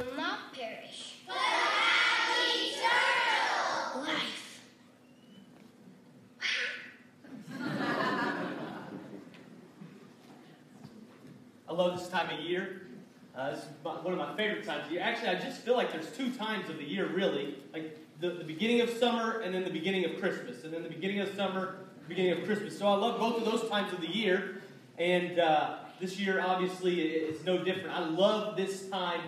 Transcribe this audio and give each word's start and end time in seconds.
will 0.00 0.16
not 0.16 0.52
perish, 0.54 1.16
but 1.26 1.36
have 1.36 2.54
eternal 2.54 4.02
life. 4.02 4.62
I 11.68 11.72
love 11.72 11.98
this 11.98 12.08
time 12.08 12.30
of 12.36 12.40
year. 12.40 12.82
Uh, 13.36 13.50
this 13.50 13.60
is 13.60 13.66
one 13.82 14.12
of 14.12 14.18
my 14.18 14.34
favorite 14.36 14.64
times 14.64 14.86
of 14.86 14.92
year. 14.92 15.02
Actually, 15.02 15.28
I 15.28 15.34
just 15.36 15.60
feel 15.60 15.76
like 15.76 15.92
there's 15.92 16.10
two 16.12 16.30
times 16.30 16.70
of 16.70 16.78
the 16.78 16.84
year, 16.84 17.06
really. 17.06 17.56
Like 17.72 17.96
the, 18.20 18.30
the 18.30 18.44
beginning 18.44 18.80
of 18.80 18.90
summer 18.90 19.38
and 19.40 19.54
then 19.54 19.64
the 19.64 19.70
beginning 19.70 20.04
of 20.04 20.18
Christmas. 20.18 20.64
And 20.64 20.72
then 20.72 20.82
the 20.82 20.88
beginning 20.88 21.20
of 21.20 21.32
summer, 21.36 21.76
beginning 22.08 22.38
of 22.38 22.44
Christmas. 22.44 22.78
So 22.78 22.86
I 22.86 22.96
love 22.96 23.20
both 23.20 23.36
of 23.36 23.44
those 23.44 23.68
times 23.68 23.92
of 23.92 24.00
the 24.00 24.10
year. 24.10 24.62
And 24.98 25.38
uh, 25.38 25.76
this 26.00 26.18
year, 26.18 26.40
obviously, 26.40 27.02
it's 27.02 27.44
no 27.44 27.62
different. 27.62 27.90
I 27.90 28.08
love 28.08 28.56
this 28.56 28.88
time 28.88 29.20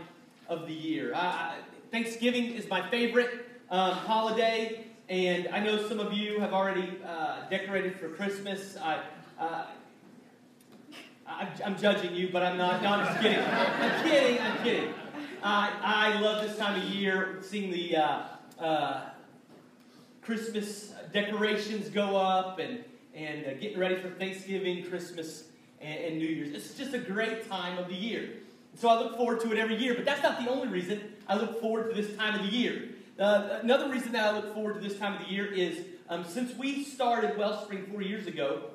of 0.53 0.67
the 0.67 0.75
year. 0.75 1.15
I, 1.15 1.57
Thanksgiving 1.91 2.53
is 2.53 2.69
my 2.69 2.89
favorite 2.91 3.49
um, 3.71 3.93
holiday. 3.93 4.85
And 5.09 5.49
I 5.49 5.61
know 5.61 5.89
some 5.89 5.99
of 5.99 6.13
you 6.13 6.41
have 6.41 6.53
already 6.53 6.99
uh, 7.07 7.49
decorated 7.51 7.99
for 7.99 8.09
Christmas. 8.09 8.77
I, 8.77 9.01
uh, 9.39 9.65
I'm, 11.65 11.77
judging 11.79 12.15
you, 12.15 12.29
but 12.31 12.43
I'm 12.43 12.57
not. 12.57 12.83
No, 12.83 12.91
I'm 12.91 13.07
just 13.07 13.21
kidding. 13.21 13.39
I'm 13.39 14.09
kidding. 14.09 14.41
I'm 14.41 14.63
kidding. 14.63 14.95
I, 15.43 15.73
I 15.83 16.21
love 16.21 16.47
this 16.47 16.57
time 16.57 16.81
of 16.81 16.89
year, 16.89 17.39
seeing 17.43 17.71
the 17.71 17.97
uh, 17.97 18.23
uh, 18.59 19.01
Christmas 20.21 20.93
decorations 21.13 21.89
go 21.89 22.17
up 22.17 22.59
and, 22.59 22.85
and 23.15 23.47
uh, 23.47 23.55
getting 23.55 23.79
ready 23.79 23.97
for 23.97 24.11
Thanksgiving, 24.11 24.85
Christmas, 24.85 25.45
and, 25.81 26.05
and, 26.05 26.19
New 26.19 26.29
Year's. 26.29 26.55
It's 26.55 26.75
just 26.75 26.95
a 26.95 26.99
great 26.99 27.49
time 27.49 27.79
of 27.79 27.89
the 27.89 27.95
year. 27.95 28.31
So 28.75 28.89
I 28.89 28.99
look 28.99 29.17
forward 29.17 29.41
to 29.41 29.53
it 29.53 29.59
every 29.59 29.77
year, 29.77 29.95
but 29.95 30.05
that's 30.05 30.23
not 30.23 30.43
the 30.43 30.51
only 30.51 30.69
reason 30.69 31.01
I 31.29 31.37
look 31.37 31.61
forward 31.61 31.95
to 31.95 32.03
this 32.03 32.17
time 32.17 32.41
of 32.41 32.51
the 32.51 32.57
year. 32.57 32.89
Uh, 33.19 33.59
another 33.63 33.89
reason 33.89 34.13
that 34.13 34.25
I 34.25 34.37
look 34.37 34.55
forward 34.55 34.75
to 34.75 34.81
this 34.81 34.99
time 34.99 35.21
of 35.21 35.27
the 35.27 35.33
year 35.33 35.47
is 35.47 35.79
um, 36.09 36.25
since 36.25 36.57
we 36.57 36.85
started 36.85 37.37
Wellspring 37.39 37.87
four 37.87 38.03
years 38.03 38.27
ago, 38.27 38.71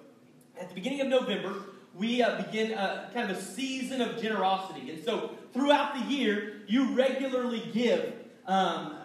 at 0.59 0.69
the 0.69 0.75
beginning 0.75 1.01
of 1.01 1.07
November, 1.07 1.53
we 1.95 2.21
uh, 2.21 2.41
begin 2.43 2.71
a, 2.71 3.09
kind 3.13 3.29
of 3.29 3.37
a 3.37 3.41
season 3.41 4.01
of 4.01 4.21
generosity. 4.21 4.91
And 4.91 5.03
so 5.03 5.31
throughout 5.53 5.95
the 5.95 6.13
year, 6.13 6.61
you 6.67 6.93
regularly 6.93 7.69
give 7.73 8.13
um, 8.45 8.95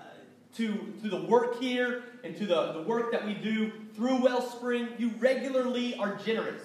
to, 0.56 0.94
to 1.02 1.08
the 1.08 1.22
work 1.22 1.60
here 1.60 2.04
and 2.22 2.36
to 2.36 2.46
the, 2.46 2.72
the 2.72 2.82
work 2.82 3.10
that 3.12 3.26
we 3.26 3.34
do 3.34 3.72
through 3.94 4.22
Wellspring. 4.22 4.88
You 4.98 5.10
regularly 5.18 5.94
are 5.96 6.16
generous. 6.16 6.62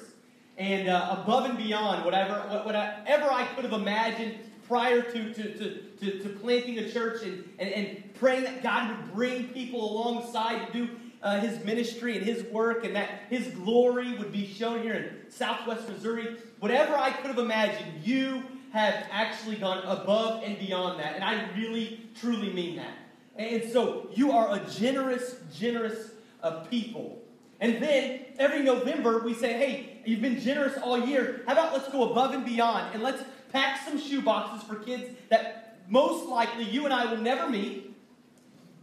And 0.58 0.90
uh, 0.90 1.18
above 1.22 1.46
and 1.46 1.58
beyond 1.58 2.04
whatever, 2.04 2.34
whatever 2.64 3.32
I 3.32 3.48
could 3.56 3.64
have 3.64 3.74
imagined 3.74 4.40
prior 4.68 5.02
to, 5.02 5.34
to, 5.34 5.54
to, 5.58 5.82
to, 6.00 6.20
to 6.20 6.30
planting 6.42 6.80
a 6.80 6.92
church 6.92 7.24
and, 7.24 7.44
and, 7.60 7.70
and 7.70 8.14
praying 8.16 8.44
that 8.44 8.64
God 8.64 8.90
would 8.90 9.14
bring 9.14 9.50
people 9.50 9.92
alongside 9.92 10.68
to 10.68 10.74
do 10.74 10.90
uh, 11.22 11.40
his 11.40 11.64
ministry 11.64 12.18
and 12.18 12.26
his 12.26 12.44
work 12.46 12.84
and 12.84 12.96
that 12.96 13.10
his 13.30 13.48
glory 13.50 14.18
would 14.18 14.32
be 14.32 14.46
shown 14.46 14.82
here 14.82 14.94
in 14.94 15.32
southwest 15.32 15.88
Missouri. 15.90 16.38
Whatever 16.60 16.96
I 16.96 17.12
could 17.12 17.28
have 17.28 17.40
imagined, 17.40 18.04
you 18.04 18.44
have 18.74 19.06
actually 19.12 19.56
gone 19.56 19.84
above 19.86 20.44
and 20.44 20.60
beyond 20.60 21.00
that. 21.00 21.16
And 21.16 21.24
I 21.24 21.50
really, 21.56 22.02
truly 22.20 22.52
mean 22.52 22.76
that. 22.76 22.94
And 23.36 23.64
so 23.72 24.10
you 24.14 24.32
are 24.32 24.56
a 24.56 24.60
generous, 24.70 25.36
generous 25.56 26.12
uh, 26.44 26.64
people. 26.66 27.22
And 27.60 27.82
then 27.82 28.26
every 28.38 28.62
November 28.62 29.24
we 29.24 29.34
say, 29.34 29.54
hey, 29.54 30.02
you've 30.06 30.22
been 30.22 30.40
generous 30.40 30.78
all 30.78 31.00
year. 31.00 31.44
How 31.48 31.54
about 31.54 31.74
let's 31.74 31.90
go 31.92 32.12
above 32.12 32.34
and 32.34 32.46
beyond 32.46 32.94
and 32.94 33.04
let's 33.04 33.24
pack 33.52 33.84
some 33.86 34.00
shoe 34.00 34.22
boxes 34.22 34.68
for 34.68 34.76
kids 34.76 35.10
that 35.30 35.80
most 35.90 36.28
likely 36.28 36.66
you 36.66 36.86
and 36.86 36.94
I 36.94 37.12
will 37.12 37.22
never 37.22 37.50
meet. 37.50 37.96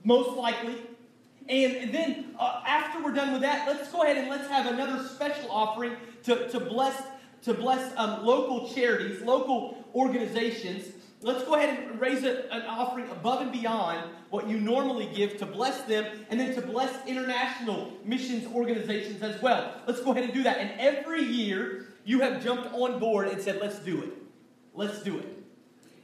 Most 0.02 0.36
likely. 0.36 0.76
And 1.48 1.92
then 1.92 2.34
uh, 2.38 2.62
after 2.66 3.02
we're 3.02 3.12
done 3.12 3.32
with 3.32 3.42
that, 3.42 3.68
let's 3.68 3.90
go 3.92 4.02
ahead 4.02 4.16
and 4.16 4.28
let's 4.28 4.48
have 4.48 4.66
another 4.66 5.06
special 5.06 5.50
offering 5.50 5.92
to, 6.24 6.48
to 6.48 6.58
bless, 6.58 7.00
to 7.42 7.52
bless 7.52 7.92
um, 7.98 8.24
local 8.24 8.68
charities, 8.70 9.20
local 9.20 9.84
organizations. 9.94 10.86
Let's 11.24 11.42
go 11.44 11.54
ahead 11.54 11.78
and 11.78 11.98
raise 11.98 12.22
a, 12.22 12.52
an 12.52 12.66
offering 12.66 13.08
above 13.08 13.40
and 13.40 13.50
beyond 13.50 14.10
what 14.28 14.46
you 14.46 14.60
normally 14.60 15.08
give 15.14 15.38
to 15.38 15.46
bless 15.46 15.80
them 15.82 16.04
and 16.28 16.38
then 16.38 16.54
to 16.54 16.60
bless 16.60 16.94
international 17.06 17.92
missions 18.04 18.46
organizations 18.54 19.22
as 19.22 19.40
well. 19.40 19.72
Let's 19.86 20.02
go 20.02 20.10
ahead 20.10 20.24
and 20.24 20.34
do 20.34 20.42
that. 20.42 20.58
And 20.58 20.78
every 20.78 21.22
year, 21.22 21.86
you 22.04 22.20
have 22.20 22.44
jumped 22.44 22.74
on 22.74 22.98
board 22.98 23.28
and 23.28 23.40
said, 23.40 23.58
let's 23.58 23.78
do 23.78 24.02
it. 24.02 24.10
Let's 24.74 25.02
do 25.02 25.18
it. 25.18 25.26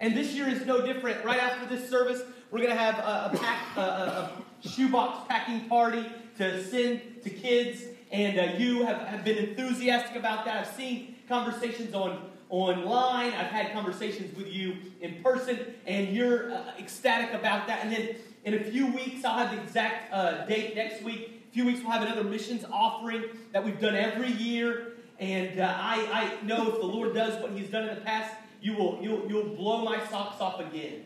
And 0.00 0.16
this 0.16 0.32
year 0.32 0.48
is 0.48 0.64
no 0.64 0.86
different. 0.86 1.22
Right 1.22 1.38
after 1.38 1.66
this 1.66 1.90
service, 1.90 2.22
we're 2.50 2.60
going 2.60 2.70
to 2.70 2.78
have 2.78 2.98
a, 3.00 3.34
a, 3.34 3.38
pack, 3.38 3.76
a, 3.76 3.80
a, 3.80 4.30
shoebox 4.66 5.28
packing 5.28 5.68
party 5.68 6.06
to 6.38 6.64
send 6.64 7.02
to 7.24 7.28
kids. 7.28 7.82
And 8.10 8.38
uh, 8.38 8.56
you 8.56 8.86
have, 8.86 8.96
have 9.02 9.22
been 9.22 9.36
enthusiastic 9.36 10.16
about 10.16 10.46
that. 10.46 10.66
I've 10.66 10.74
seen 10.74 11.16
conversations 11.28 11.94
on 11.94 12.30
online. 12.50 13.32
I've 13.32 13.46
had 13.46 13.72
conversations 13.72 14.36
with 14.36 14.48
you 14.48 14.76
in 15.00 15.22
person, 15.22 15.58
and 15.86 16.08
you're 16.14 16.52
uh, 16.52 16.72
ecstatic 16.78 17.32
about 17.32 17.66
that. 17.68 17.84
And 17.84 17.92
then 17.92 18.16
in 18.44 18.54
a 18.54 18.64
few 18.64 18.88
weeks, 18.88 19.24
I'll 19.24 19.38
have 19.38 19.56
the 19.56 19.62
exact 19.62 20.12
uh, 20.12 20.44
date 20.46 20.74
next 20.74 21.02
week. 21.02 21.44
A 21.48 21.52
few 21.52 21.64
weeks, 21.64 21.80
we'll 21.80 21.90
have 21.90 22.02
another 22.02 22.24
missions 22.24 22.64
offering 22.70 23.24
that 23.52 23.64
we've 23.64 23.80
done 23.80 23.94
every 23.94 24.32
year. 24.32 24.92
And 25.18 25.60
uh, 25.60 25.74
I, 25.76 26.36
I 26.40 26.44
know 26.44 26.72
if 26.72 26.80
the 26.80 26.86
Lord 26.86 27.14
does 27.14 27.40
what 27.42 27.52
He's 27.52 27.70
done 27.70 27.88
in 27.88 27.94
the 27.94 28.00
past, 28.00 28.34
you 28.60 28.74
will 28.74 28.98
you'll, 29.00 29.26
you'll 29.28 29.54
blow 29.54 29.84
my 29.84 30.04
socks 30.06 30.40
off 30.40 30.60
again 30.60 31.04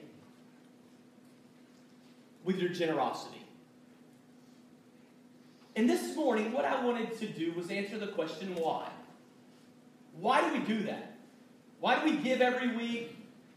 with 2.44 2.59
your 2.59 2.71
generosity. 2.71 3.44
And 5.76 5.88
this 5.88 6.15
morning, 6.15 6.53
what 6.53 6.65
I 6.65 6.84
wanted 6.84 7.19
to 7.19 7.26
do 7.26 7.53
was 7.53 7.71
answer 7.71 7.99
the 7.99 8.09
question 8.09 8.55
why. 8.55 8.88
Why 10.12 10.49
do 10.49 10.59
we 10.59 10.65
do 10.65 10.84
that? 10.84 11.13
Why 11.84 12.02
do 12.02 12.10
we 12.10 12.16
give 12.16 12.40
every 12.40 12.74
week? 12.74 13.14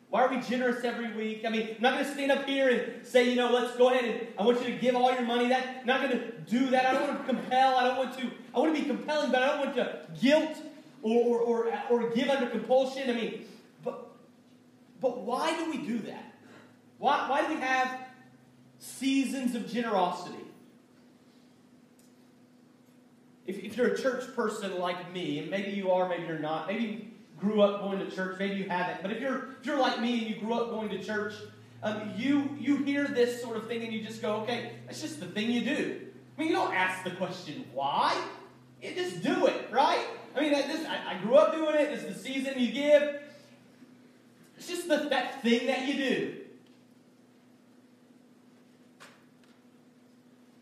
Why 0.09 0.23
are 0.23 0.27
we 0.27 0.41
generous 0.41 0.83
every 0.83 1.13
week? 1.13 1.45
I 1.45 1.49
mean, 1.49 1.75
I'm 1.77 1.81
not 1.81 1.93
going 1.93 2.03
to 2.03 2.11
stand 2.11 2.29
up 2.29 2.45
here 2.45 2.67
and 2.67 3.07
say, 3.07 3.29
you 3.29 3.37
know, 3.37 3.49
let's 3.53 3.77
go 3.77 3.89
ahead 3.89 4.03
and 4.03 4.27
I 4.37 4.43
want 4.43 4.59
you 4.59 4.65
to 4.65 4.77
give 4.77 4.97
all 4.97 5.13
your 5.13 5.21
money. 5.21 5.47
That 5.47 5.77
I'm 5.79 5.85
not 5.85 6.01
going 6.01 6.11
to 6.11 6.31
do 6.41 6.69
that. 6.71 6.85
I 6.85 6.91
don't 6.91 7.07
want 7.07 7.25
to 7.25 7.33
compel. 7.33 7.77
I 7.77 7.87
don't 7.87 7.97
want 7.97 8.19
to. 8.19 8.29
I 8.53 8.59
want 8.59 8.75
to 8.75 8.81
be 8.81 8.85
compelling, 8.85 9.31
but 9.31 9.43
I 9.43 9.47
don't 9.47 9.59
want 9.59 9.75
to 9.77 10.01
guilt 10.19 10.57
or, 11.03 11.39
or, 11.39 11.63
or, 11.69 11.81
or 11.89 12.09
give 12.09 12.27
under 12.29 12.47
compulsion. 12.47 13.09
I 13.09 13.13
mean, 13.13 13.45
but 13.85 14.09
but 14.99 15.21
why 15.21 15.55
do 15.55 15.71
we 15.71 15.77
do 15.77 15.99
that? 15.99 16.33
Why, 16.97 17.29
why 17.29 17.47
do 17.47 17.53
we 17.53 17.61
have 17.61 17.97
seasons 18.77 19.55
of 19.55 19.71
generosity? 19.71 20.43
If, 23.45 23.59
if 23.59 23.77
you're 23.77 23.93
a 23.93 23.97
church 23.97 24.35
person 24.35 24.77
like 24.79 25.13
me, 25.13 25.39
and 25.39 25.49
maybe 25.49 25.71
you 25.71 25.91
are, 25.91 26.09
maybe 26.09 26.25
you're 26.25 26.39
not, 26.39 26.67
maybe 26.67 27.06
grew 27.39 27.61
up 27.61 27.81
going 27.81 27.99
to 27.99 28.09
church, 28.09 28.37
maybe 28.39 28.55
you 28.55 28.69
haven't, 28.69 29.01
but 29.01 29.11
if 29.11 29.21
you're, 29.21 29.49
if 29.59 29.65
you're 29.65 29.79
like 29.79 30.01
me 30.01 30.19
and 30.19 30.27
you 30.27 30.41
grew 30.41 30.53
up 30.53 30.69
going 30.69 30.89
to 30.89 31.03
church, 31.03 31.33
um, 31.83 32.13
you, 32.17 32.49
you 32.59 32.77
hear 32.77 33.07
this 33.07 33.41
sort 33.41 33.57
of 33.57 33.67
thing 33.67 33.83
and 33.83 33.93
you 33.93 34.01
just 34.03 34.21
go, 34.21 34.37
okay, 34.37 34.73
that's 34.85 35.01
just 35.01 35.19
the 35.19 35.27
thing 35.27 35.51
you 35.51 35.61
do. 35.61 36.01
I 36.35 36.39
mean, 36.39 36.49
you 36.49 36.55
don't 36.55 36.73
ask 36.73 37.03
the 37.03 37.11
question 37.11 37.65
why. 37.73 38.19
You 38.81 38.93
just 38.93 39.23
do 39.23 39.47
it, 39.47 39.69
right? 39.71 40.05
I 40.35 40.41
mean, 40.41 40.51
this, 40.51 40.85
I, 40.85 41.15
I 41.15 41.17
grew 41.21 41.35
up 41.35 41.53
doing 41.53 41.75
it. 41.75 41.91
It's 41.91 42.03
the 42.03 42.13
season 42.13 42.59
you 42.59 42.71
give. 42.71 43.21
It's 44.57 44.67
just 44.67 44.87
the, 44.87 45.07
that 45.09 45.41
thing 45.41 45.67
that 45.67 45.87
you 45.87 45.93
do. 45.93 46.35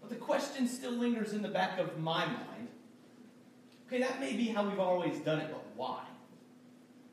But 0.02 0.10
the 0.10 0.16
question 0.16 0.68
still 0.68 0.92
lingers 0.92 1.34
in 1.34 1.42
the 1.42 1.50
back 1.50 1.80
of 1.80 1.98
my 1.98 2.26
mind. 2.26 2.68
Okay, 3.88 4.00
that 4.00 4.20
may 4.20 4.34
be 4.34 4.48
how 4.48 4.68
we've 4.68 4.80
always 4.80 5.18
done 5.20 5.40
it, 5.40 5.48
but 5.52 5.64
why? 5.76 6.04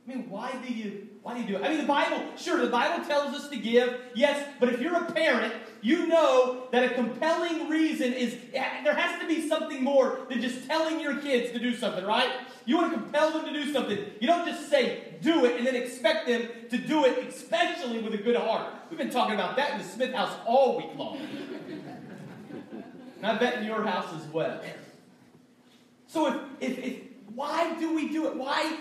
I 0.05 0.15
mean, 0.15 0.29
why 0.29 0.53
do 0.67 0.73
you 0.73 1.09
why 1.23 1.35
do 1.35 1.41
you 1.41 1.47
do 1.47 1.57
it? 1.57 1.63
I 1.63 1.69
mean, 1.69 1.79
the 1.79 1.87
Bible, 1.87 2.21
sure, 2.37 2.61
the 2.61 2.71
Bible 2.71 3.05
tells 3.05 3.33
us 3.33 3.49
to 3.49 3.57
give, 3.57 4.01
yes, 4.13 4.45
but 4.59 4.71
if 4.71 4.81
you're 4.81 4.97
a 4.97 5.13
parent, 5.13 5.55
you 5.81 6.09
know 6.09 6.67
that 6.73 6.83
a 6.83 6.95
compelling 6.95 7.69
reason 7.69 8.13
is 8.13 8.37
there 8.53 8.95
has 8.95 9.21
to 9.21 9.29
be 9.29 9.49
something 9.49 9.85
more 9.85 10.19
than 10.29 10.41
just 10.41 10.67
telling 10.67 11.01
your 11.01 11.19
kids 11.19 11.53
to 11.53 11.61
do 11.61 11.77
something, 11.77 12.05
right? 12.05 12.33
You 12.67 12.77
want 12.77 12.93
to 12.93 12.99
compel 12.99 13.31
them 13.31 13.45
to 13.45 13.53
do 13.53 13.73
something. 13.73 13.99
You 14.21 14.27
don't 14.27 14.47
just 14.49 14.69
say, 14.69 15.15
do 15.23 15.45
it, 15.45 15.59
and 15.59 15.67
then 15.67 15.77
expect 15.77 16.27
them 16.27 16.49
to 16.71 16.77
do 16.77 17.05
it, 17.05 17.29
especially 17.29 18.01
with 18.01 18.15
a 18.15 18.19
good 18.19 18.37
heart. 18.37 18.67
We've 18.91 18.99
been 18.99 19.11
talking 19.11 19.35
about 19.35 19.55
that 19.57 19.73
in 19.73 19.79
the 19.79 19.85
Smith 19.85 20.13
house 20.13 20.35
all 20.45 20.77
week 20.77 20.91
long. 20.97 21.19
and 23.19 23.27
I 23.27 23.39
bet 23.39 23.59
in 23.59 23.65
your 23.65 23.85
house 23.85 24.13
as 24.13 24.27
well. 24.33 24.61
So 26.09 26.27
if, 26.61 26.79
if, 26.79 26.79
if 26.79 26.97
why 27.35 27.79
do 27.79 27.95
we 27.95 28.09
do 28.09 28.27
it? 28.27 28.37
Why 28.37 28.77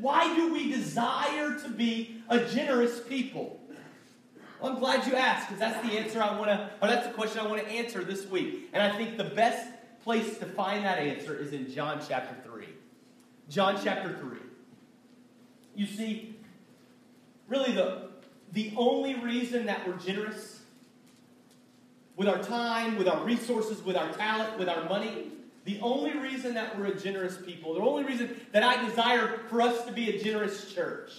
why 0.00 0.34
do 0.34 0.52
we 0.52 0.70
desire 0.70 1.58
to 1.58 1.68
be 1.68 2.22
a 2.28 2.40
generous 2.40 3.00
people? 3.00 3.60
Well, 4.60 4.72
I'm 4.72 4.78
glad 4.78 5.06
you 5.06 5.14
asked 5.14 5.48
because 5.48 5.60
that's 5.60 5.86
the 5.86 5.98
answer 5.98 6.22
I 6.22 6.36
want 6.36 6.50
to, 6.50 6.70
or 6.82 6.88
that's 6.88 7.06
the 7.06 7.12
question 7.12 7.40
I 7.40 7.46
want 7.46 7.62
to 7.62 7.68
answer 7.68 8.02
this 8.02 8.26
week. 8.26 8.70
And 8.72 8.82
I 8.82 8.96
think 8.96 9.16
the 9.16 9.24
best 9.24 9.68
place 10.02 10.38
to 10.38 10.46
find 10.46 10.84
that 10.84 10.98
answer 10.98 11.36
is 11.36 11.52
in 11.52 11.70
John 11.72 12.00
chapter 12.06 12.36
3. 12.48 12.66
John 13.48 13.78
chapter 13.82 14.16
3. 14.16 14.38
You 15.76 15.86
see, 15.86 16.34
really 17.46 17.72
the, 17.72 18.08
the 18.52 18.72
only 18.76 19.14
reason 19.14 19.66
that 19.66 19.86
we're 19.86 19.96
generous 19.96 20.60
with 22.16 22.28
our 22.28 22.42
time, 22.42 22.98
with 22.98 23.06
our 23.06 23.24
resources, 23.24 23.80
with 23.84 23.96
our 23.96 24.12
talent, 24.12 24.58
with 24.58 24.68
our 24.68 24.88
money, 24.88 25.30
the 25.68 25.78
only 25.80 26.16
reason 26.16 26.54
that 26.54 26.78
we're 26.78 26.86
a 26.86 26.98
generous 26.98 27.36
people, 27.36 27.74
the 27.74 27.80
only 27.82 28.02
reason 28.02 28.40
that 28.52 28.62
I 28.62 28.82
desire 28.88 29.40
for 29.50 29.60
us 29.60 29.84
to 29.84 29.92
be 29.92 30.16
a 30.16 30.18
generous 30.18 30.72
church 30.72 31.12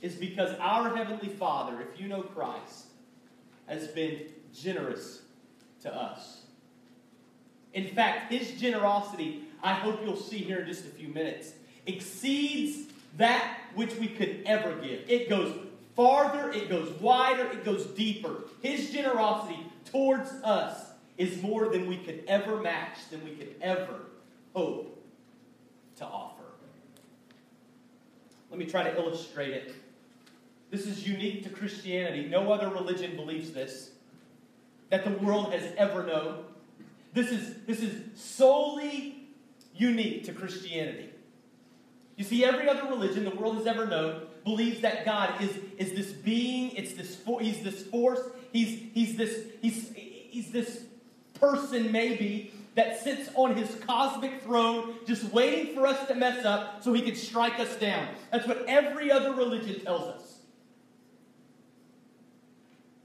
is 0.00 0.14
because 0.14 0.56
our 0.58 0.96
Heavenly 0.96 1.28
Father, 1.28 1.82
if 1.82 2.00
you 2.00 2.08
know 2.08 2.22
Christ, 2.22 2.86
has 3.66 3.88
been 3.88 4.22
generous 4.54 5.20
to 5.82 5.94
us. 5.94 6.44
In 7.74 7.88
fact, 7.88 8.32
His 8.32 8.58
generosity, 8.58 9.44
I 9.62 9.74
hope 9.74 10.00
you'll 10.02 10.16
see 10.16 10.38
here 10.38 10.60
in 10.60 10.66
just 10.66 10.86
a 10.86 10.88
few 10.88 11.08
minutes, 11.08 11.52
exceeds 11.84 12.90
that 13.18 13.58
which 13.74 13.94
we 13.96 14.08
could 14.08 14.40
ever 14.46 14.74
give. 14.76 15.00
It 15.10 15.28
goes 15.28 15.54
farther, 15.94 16.50
it 16.52 16.70
goes 16.70 16.88
wider, 17.02 17.44
it 17.52 17.66
goes 17.66 17.84
deeper. 17.88 18.44
His 18.62 18.90
generosity 18.90 19.58
towards 19.84 20.30
us 20.42 20.89
is 21.20 21.42
more 21.42 21.68
than 21.68 21.86
we 21.86 21.98
could 21.98 22.24
ever 22.26 22.56
match, 22.56 22.96
than 23.10 23.22
we 23.22 23.32
could 23.32 23.54
ever 23.60 24.00
hope 24.54 25.04
to 25.96 26.04
offer. 26.06 26.44
Let 28.48 28.58
me 28.58 28.64
try 28.64 28.84
to 28.84 28.96
illustrate 28.96 29.52
it. 29.52 29.74
This 30.70 30.86
is 30.86 31.06
unique 31.06 31.42
to 31.42 31.50
Christianity. 31.50 32.26
No 32.26 32.50
other 32.50 32.70
religion 32.70 33.16
believes 33.16 33.52
this 33.52 33.90
that 34.88 35.04
the 35.04 35.10
world 35.24 35.52
has 35.52 35.62
ever 35.76 36.04
known. 36.04 36.42
This 37.12 37.30
is, 37.30 37.54
this 37.66 37.80
is 37.80 38.18
solely 38.18 39.28
unique 39.74 40.24
to 40.24 40.32
Christianity. 40.32 41.10
You 42.16 42.24
see, 42.24 42.44
every 42.46 42.66
other 42.66 42.88
religion 42.88 43.24
the 43.24 43.30
world 43.30 43.56
has 43.56 43.66
ever 43.66 43.86
known 43.86 44.22
believes 44.42 44.80
that 44.80 45.04
God 45.04 45.40
is, 45.42 45.50
is 45.76 45.92
this 45.92 46.12
being, 46.12 46.70
it's 46.72 46.94
this 46.94 47.18
he's 47.40 47.62
this 47.62 47.82
force, 47.84 48.20
he's, 48.52 48.80
he's, 48.94 49.16
this, 49.16 49.44
he's, 49.60 49.92
he's 49.94 50.50
this 50.50 50.84
person 51.40 51.90
maybe 51.90 52.52
that 52.74 53.02
sits 53.02 53.28
on 53.34 53.56
his 53.56 53.74
cosmic 53.86 54.42
throne 54.42 54.94
just 55.06 55.24
waiting 55.32 55.74
for 55.74 55.86
us 55.86 56.06
to 56.08 56.14
mess 56.14 56.44
up 56.44 56.82
so 56.82 56.92
he 56.92 57.02
can 57.02 57.16
strike 57.16 57.58
us 57.58 57.74
down. 57.76 58.06
That's 58.30 58.46
what 58.46 58.64
every 58.68 59.10
other 59.10 59.32
religion 59.32 59.80
tells 59.80 60.02
us. 60.02 60.38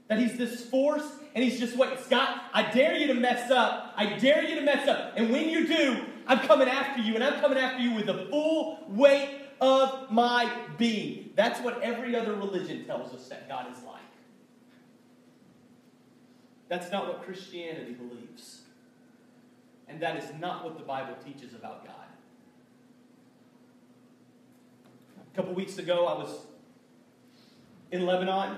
That 0.08 0.18
he's 0.18 0.38
this 0.38 0.64
force 0.64 1.04
and 1.34 1.42
he's 1.42 1.58
just 1.58 1.76
waiting. 1.76 1.98
Scott, 1.98 2.44
I 2.54 2.70
dare 2.70 2.94
you 2.96 3.08
to 3.08 3.14
mess 3.14 3.50
up. 3.50 3.92
I 3.96 4.16
dare 4.18 4.44
you 4.44 4.54
to 4.54 4.62
mess 4.62 4.88
up. 4.88 5.14
And 5.16 5.30
when 5.30 5.48
you 5.48 5.66
do, 5.66 6.04
I'm 6.26 6.38
coming 6.40 6.68
after 6.68 7.02
you, 7.02 7.14
and 7.14 7.22
I'm 7.22 7.40
coming 7.40 7.58
after 7.58 7.82
you 7.82 7.92
with 7.92 8.06
the 8.06 8.26
full 8.30 8.78
weight 8.88 9.42
of 9.60 10.10
my 10.10 10.50
being. 10.78 11.30
That's 11.34 11.60
what 11.60 11.82
every 11.82 12.16
other 12.16 12.34
religion 12.34 12.84
tells 12.84 13.12
us 13.14 13.28
that 13.28 13.48
God 13.48 13.66
is 13.70 13.82
like. 13.84 13.95
That's 16.68 16.90
not 16.90 17.06
what 17.06 17.22
Christianity 17.22 17.92
believes. 17.92 18.62
And 19.88 20.00
that 20.00 20.16
is 20.16 20.30
not 20.40 20.64
what 20.64 20.76
the 20.76 20.84
Bible 20.84 21.14
teaches 21.24 21.54
about 21.54 21.84
God. 21.84 21.94
A 25.32 25.36
couple 25.36 25.54
weeks 25.54 25.78
ago, 25.78 26.06
I 26.06 26.14
was 26.14 26.46
in 27.92 28.04
Lebanon 28.04 28.56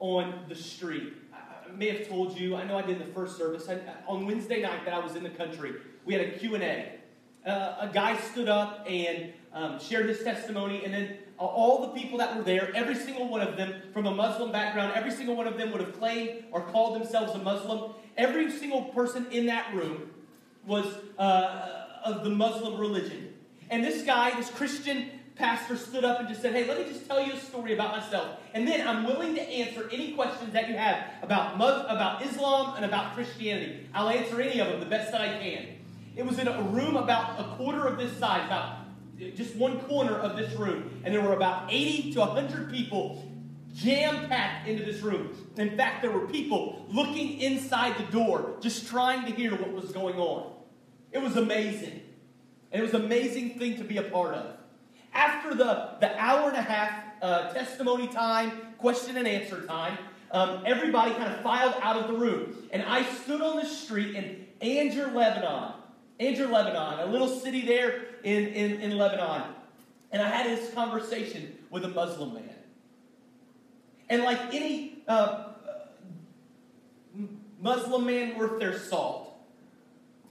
on 0.00 0.44
the 0.48 0.56
street. 0.56 1.12
I 1.32 1.70
may 1.72 1.96
have 1.96 2.08
told 2.08 2.38
you, 2.38 2.56
I 2.56 2.64
know 2.64 2.76
I 2.76 2.82
did 2.82 2.98
the 2.98 3.12
first 3.12 3.36
service, 3.36 3.68
I, 3.68 3.78
on 4.08 4.26
Wednesday 4.26 4.60
night 4.60 4.84
that 4.84 4.94
I 4.94 4.98
was 4.98 5.14
in 5.14 5.22
the 5.22 5.30
country, 5.30 5.74
we 6.04 6.14
had 6.14 6.22
a 6.26 6.30
Q&A. 6.32 6.98
Uh, 7.46 7.76
a 7.80 7.90
guy 7.92 8.16
stood 8.16 8.48
up 8.48 8.84
and 8.88 9.32
um, 9.52 9.78
shared 9.78 10.08
his 10.08 10.22
testimony, 10.22 10.84
and 10.84 10.92
then 10.92 11.18
all 11.38 11.86
the 11.86 12.00
people 12.00 12.18
that 12.18 12.36
were 12.36 12.42
there, 12.42 12.70
every 12.74 12.94
single 12.94 13.28
one 13.28 13.40
of 13.40 13.56
them 13.56 13.74
from 13.92 14.06
a 14.06 14.14
Muslim 14.14 14.52
background, 14.52 14.92
every 14.94 15.10
single 15.10 15.36
one 15.36 15.46
of 15.46 15.56
them 15.56 15.72
would 15.72 15.80
have 15.80 15.98
claimed 15.98 16.44
or 16.52 16.60
called 16.60 17.00
themselves 17.00 17.34
a 17.34 17.38
Muslim. 17.38 17.92
Every 18.16 18.50
single 18.50 18.82
person 18.86 19.26
in 19.30 19.46
that 19.46 19.74
room 19.74 20.10
was 20.66 20.86
uh, 21.18 21.86
of 22.04 22.22
the 22.22 22.30
Muslim 22.30 22.80
religion. 22.80 23.34
And 23.70 23.82
this 23.82 24.02
guy, 24.02 24.36
this 24.36 24.50
Christian 24.50 25.10
pastor, 25.34 25.76
stood 25.76 26.04
up 26.04 26.20
and 26.20 26.28
just 26.28 26.42
said, 26.42 26.52
Hey, 26.52 26.66
let 26.68 26.78
me 26.78 26.84
just 26.84 27.06
tell 27.06 27.24
you 27.24 27.32
a 27.32 27.40
story 27.40 27.74
about 27.74 27.90
myself. 27.90 28.38
And 28.52 28.68
then 28.68 28.86
I'm 28.86 29.04
willing 29.04 29.34
to 29.34 29.42
answer 29.42 29.88
any 29.92 30.12
questions 30.12 30.52
that 30.52 30.68
you 30.68 30.76
have 30.76 31.04
about, 31.22 31.56
about 31.56 32.24
Islam 32.24 32.74
and 32.76 32.84
about 32.84 33.14
Christianity. 33.14 33.88
I'll 33.92 34.08
answer 34.08 34.40
any 34.40 34.60
of 34.60 34.68
them 34.68 34.80
the 34.80 34.86
best 34.86 35.10
that 35.12 35.20
I 35.20 35.38
can. 35.38 35.66
It 36.14 36.24
was 36.24 36.38
in 36.38 36.46
a 36.46 36.62
room 36.62 36.96
about 36.96 37.40
a 37.40 37.56
quarter 37.56 37.86
of 37.86 37.98
this 37.98 38.16
size, 38.18 38.46
about 38.46 38.83
just 39.18 39.56
one 39.56 39.80
corner 39.80 40.14
of 40.14 40.36
this 40.36 40.54
room. 40.58 41.00
And 41.04 41.14
there 41.14 41.22
were 41.22 41.34
about 41.34 41.72
80 41.72 42.12
to 42.14 42.20
100 42.20 42.70
people 42.70 43.30
jam 43.74 44.28
packed 44.28 44.68
into 44.68 44.84
this 44.84 45.00
room. 45.02 45.36
In 45.56 45.76
fact, 45.76 46.02
there 46.02 46.10
were 46.10 46.26
people 46.26 46.86
looking 46.88 47.40
inside 47.40 47.98
the 47.98 48.10
door, 48.12 48.56
just 48.60 48.86
trying 48.88 49.26
to 49.26 49.32
hear 49.32 49.52
what 49.52 49.72
was 49.72 49.90
going 49.90 50.16
on. 50.16 50.52
It 51.12 51.18
was 51.18 51.36
amazing. 51.36 52.00
And 52.72 52.80
it 52.80 52.82
was 52.82 52.94
an 52.94 53.04
amazing 53.04 53.58
thing 53.58 53.76
to 53.76 53.84
be 53.84 53.98
a 53.98 54.02
part 54.02 54.34
of. 54.34 54.56
After 55.12 55.54
the, 55.54 55.96
the 56.00 56.16
hour 56.20 56.48
and 56.48 56.56
a 56.56 56.62
half 56.62 57.04
uh, 57.22 57.52
testimony 57.52 58.08
time, 58.08 58.74
question 58.78 59.16
and 59.16 59.28
answer 59.28 59.64
time, 59.66 59.96
um, 60.32 60.64
everybody 60.66 61.12
kind 61.12 61.32
of 61.32 61.40
filed 61.40 61.74
out 61.80 61.96
of 61.96 62.08
the 62.08 62.14
room. 62.14 62.68
And 62.72 62.82
I 62.82 63.04
stood 63.04 63.40
on 63.40 63.56
the 63.56 63.66
street 63.66 64.16
in 64.16 64.46
Anjar, 64.60 65.14
Lebanon. 65.14 65.74
Anjar, 66.20 66.50
Lebanon, 66.50 67.00
a 67.00 67.06
little 67.06 67.28
city 67.28 67.62
there 67.62 68.02
in, 68.22 68.46
in, 68.48 68.80
in 68.80 68.96
Lebanon. 68.96 69.42
And 70.12 70.22
I 70.22 70.28
had 70.28 70.46
this 70.46 70.72
conversation 70.72 71.58
with 71.70 71.84
a 71.84 71.88
Muslim 71.88 72.34
man. 72.34 72.50
And 74.08 74.22
like 74.22 74.54
any 74.54 75.02
uh, 75.08 75.54
Muslim 77.60 78.06
man 78.06 78.38
worth 78.38 78.60
their 78.60 78.78
salt, 78.78 79.36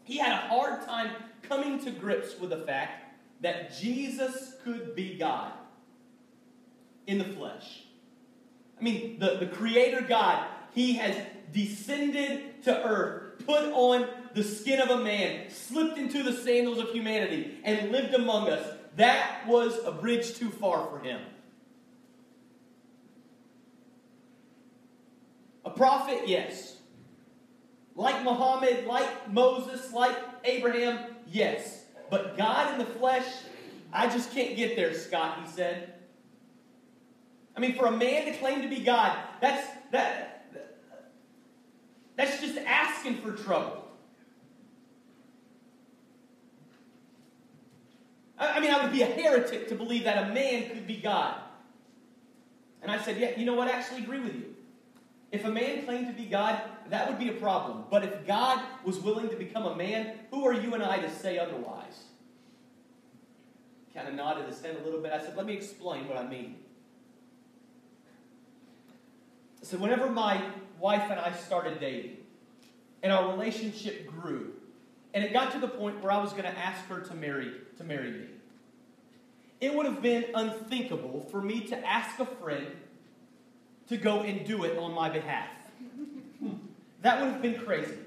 he 0.03 0.17
had 0.17 0.31
a 0.31 0.47
hard 0.47 0.85
time 0.85 1.11
coming 1.41 1.79
to 1.83 1.91
grips 1.91 2.39
with 2.39 2.51
the 2.51 2.59
fact 2.59 3.15
that 3.41 3.77
Jesus 3.77 4.55
could 4.63 4.95
be 4.95 5.17
God 5.17 5.51
in 7.07 7.17
the 7.17 7.25
flesh. 7.25 7.83
I 8.79 8.83
mean, 8.83 9.19
the, 9.19 9.37
the 9.37 9.47
Creator 9.47 10.01
God, 10.07 10.47
He 10.73 10.93
has 10.93 11.15
descended 11.51 12.63
to 12.63 12.83
earth, 12.85 13.45
put 13.45 13.65
on 13.65 14.07
the 14.33 14.43
skin 14.43 14.79
of 14.79 14.89
a 14.89 15.03
man, 15.03 15.49
slipped 15.49 15.97
into 15.97 16.23
the 16.23 16.33
sandals 16.33 16.79
of 16.79 16.89
humanity, 16.89 17.59
and 17.63 17.91
lived 17.91 18.13
among 18.13 18.49
us. 18.49 18.77
That 18.95 19.47
was 19.47 19.79
a 19.85 19.91
bridge 19.91 20.35
too 20.35 20.49
far 20.49 20.87
for 20.89 20.99
him. 20.99 21.21
A 25.65 25.69
prophet, 25.69 26.27
yes. 26.27 26.77
Like 27.95 28.23
Muhammad, 28.23 28.85
like 28.85 29.31
Moses, 29.31 29.93
like 29.93 30.15
Abraham, 30.43 31.15
yes. 31.27 31.85
But 32.09 32.37
God 32.37 32.73
in 32.73 32.79
the 32.79 32.91
flesh, 32.93 33.25
I 33.91 34.07
just 34.07 34.31
can't 34.33 34.55
get 34.55 34.75
there, 34.75 34.93
Scott, 34.93 35.39
he 35.43 35.51
said. 35.51 35.93
I 37.55 37.59
mean, 37.59 37.75
for 37.75 37.85
a 37.85 37.91
man 37.91 38.25
to 38.25 38.37
claim 38.37 38.63
to 38.63 38.67
be 38.67 38.79
God, 38.79 39.15
that's 39.39 39.67
that 39.91 40.51
that's 42.15 42.41
just 42.41 42.57
asking 42.57 43.17
for 43.17 43.31
trouble. 43.31 43.82
I 48.51 48.59
mean, 48.59 48.71
I 48.71 48.83
would 48.83 48.91
be 48.91 49.01
a 49.01 49.07
heretic 49.07 49.67
to 49.69 49.75
believe 49.75 50.03
that 50.05 50.29
a 50.29 50.33
man 50.33 50.69
could 50.69 50.87
be 50.87 50.97
God. 50.97 51.35
And 52.81 52.91
I 52.91 53.01
said, 53.01 53.17
Yeah, 53.17 53.37
you 53.37 53.45
know 53.45 53.55
what? 53.55 53.67
I 53.67 53.71
actually 53.71 54.03
agree 54.03 54.19
with 54.19 54.35
you. 54.35 54.55
If 55.31 55.45
a 55.45 55.49
man 55.49 55.83
claimed 55.85 56.07
to 56.07 56.13
be 56.13 56.25
God, 56.25 56.61
that 56.89 57.07
would 57.09 57.17
be 57.17 57.29
a 57.29 57.33
problem. 57.33 57.85
But 57.89 58.03
if 58.03 58.27
God 58.27 58.61
was 58.83 58.99
willing 58.99 59.29
to 59.29 59.35
become 59.35 59.65
a 59.65 59.75
man, 59.75 60.13
who 60.29 60.45
are 60.45 60.53
you 60.53 60.73
and 60.75 60.83
I 60.83 60.97
to 60.97 61.09
say 61.09 61.39
otherwise? 61.39 62.03
Kind 63.95 64.07
of 64.07 64.13
nodded 64.13 64.47
his 64.47 64.61
head 64.61 64.77
a 64.79 64.83
little 64.83 65.01
bit. 65.01 65.11
I 65.11 65.19
said, 65.19 65.35
Let 65.35 65.45
me 65.45 65.53
explain 65.53 66.07
what 66.07 66.17
I 66.17 66.27
mean. 66.27 66.57
I 69.61 69.65
said, 69.65 69.79
Whenever 69.79 70.09
my 70.09 70.43
wife 70.79 71.09
and 71.09 71.19
I 71.19 71.31
started 71.33 71.79
dating, 71.79 72.17
and 73.01 73.11
our 73.11 73.31
relationship 73.31 74.07
grew, 74.07 74.53
and 75.13 75.23
it 75.23 75.31
got 75.31 75.51
to 75.53 75.59
the 75.59 75.67
point 75.67 76.01
where 76.01 76.11
I 76.11 76.21
was 76.21 76.31
going 76.31 76.43
to 76.43 76.57
ask 76.57 76.85
her 76.87 76.99
to 77.01 77.13
marry, 77.13 77.53
to 77.77 77.83
marry 77.83 78.11
me. 78.11 78.25
It 79.61 79.73
would 79.73 79.85
have 79.85 80.01
been 80.01 80.25
unthinkable 80.33 81.27
for 81.31 81.41
me 81.41 81.61
to 81.67 81.87
ask 81.87 82.19
a 82.19 82.25
friend 82.25 82.67
to 83.87 83.97
go 83.97 84.21
and 84.21 84.45
do 84.45 84.63
it 84.63 84.77
on 84.77 84.93
my 84.93 85.09
behalf. 85.09 85.49
Hmm. 86.39 86.55
That 87.01 87.21
would 87.21 87.31
have 87.31 87.41
been 87.41 87.59
crazy. 87.59 87.97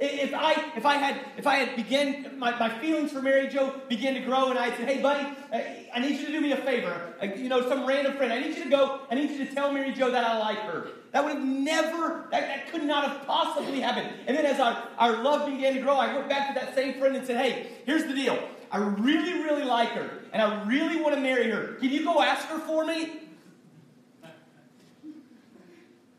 If 0.00 0.32
I, 0.32 0.52
if 0.76 0.86
I 0.86 0.94
had, 0.94 1.20
if 1.36 1.44
I 1.44 1.56
had 1.56 1.74
began, 1.74 2.38
my, 2.38 2.56
my 2.56 2.68
feelings 2.78 3.10
for 3.10 3.20
Mary 3.20 3.48
Jo 3.48 3.74
began 3.88 4.14
to 4.14 4.20
grow, 4.20 4.50
and 4.50 4.58
I 4.58 4.70
said, 4.76 4.88
"Hey, 4.88 5.02
buddy, 5.02 5.26
uh, 5.52 5.58
I 5.92 5.98
need 5.98 6.20
you 6.20 6.26
to 6.26 6.32
do 6.32 6.40
me 6.40 6.52
a 6.52 6.56
favor. 6.56 7.14
Uh, 7.20 7.26
you 7.26 7.48
know, 7.48 7.68
some 7.68 7.84
random 7.84 8.16
friend. 8.16 8.32
I 8.32 8.38
need 8.38 8.56
you 8.56 8.62
to 8.62 8.70
go. 8.70 9.00
I 9.10 9.16
need 9.16 9.30
you 9.30 9.44
to 9.44 9.52
tell 9.52 9.72
Mary 9.72 9.92
Jo 9.92 10.10
that 10.12 10.24
I 10.24 10.38
like 10.38 10.58
her." 10.60 10.88
That 11.10 11.24
would 11.24 11.36
have 11.36 11.44
never, 11.44 12.28
that, 12.30 12.42
that 12.42 12.70
could 12.70 12.84
not 12.84 13.08
have 13.08 13.26
possibly 13.26 13.80
happened. 13.80 14.08
And 14.26 14.36
then 14.36 14.46
as 14.46 14.60
our, 14.60 14.86
our 14.98 15.22
love 15.22 15.50
began 15.50 15.74
to 15.74 15.80
grow, 15.80 15.96
I 15.96 16.14
went 16.14 16.28
back 16.28 16.54
to 16.54 16.60
that 16.60 16.74
same 16.76 17.00
friend 17.00 17.16
and 17.16 17.26
said, 17.26 17.36
"Hey, 17.36 17.68
here's 17.84 18.04
the 18.04 18.14
deal. 18.14 18.38
I 18.70 18.78
really, 18.78 19.32
really 19.42 19.64
like 19.64 19.88
her, 19.90 20.10
and 20.32 20.40
I 20.40 20.64
really 20.64 21.00
want 21.00 21.16
to 21.16 21.20
marry 21.20 21.50
her. 21.50 21.74
Can 21.80 21.90
you 21.90 22.04
go 22.04 22.22
ask 22.22 22.46
her 22.46 22.58
for 22.60 22.86
me?" 22.86 23.22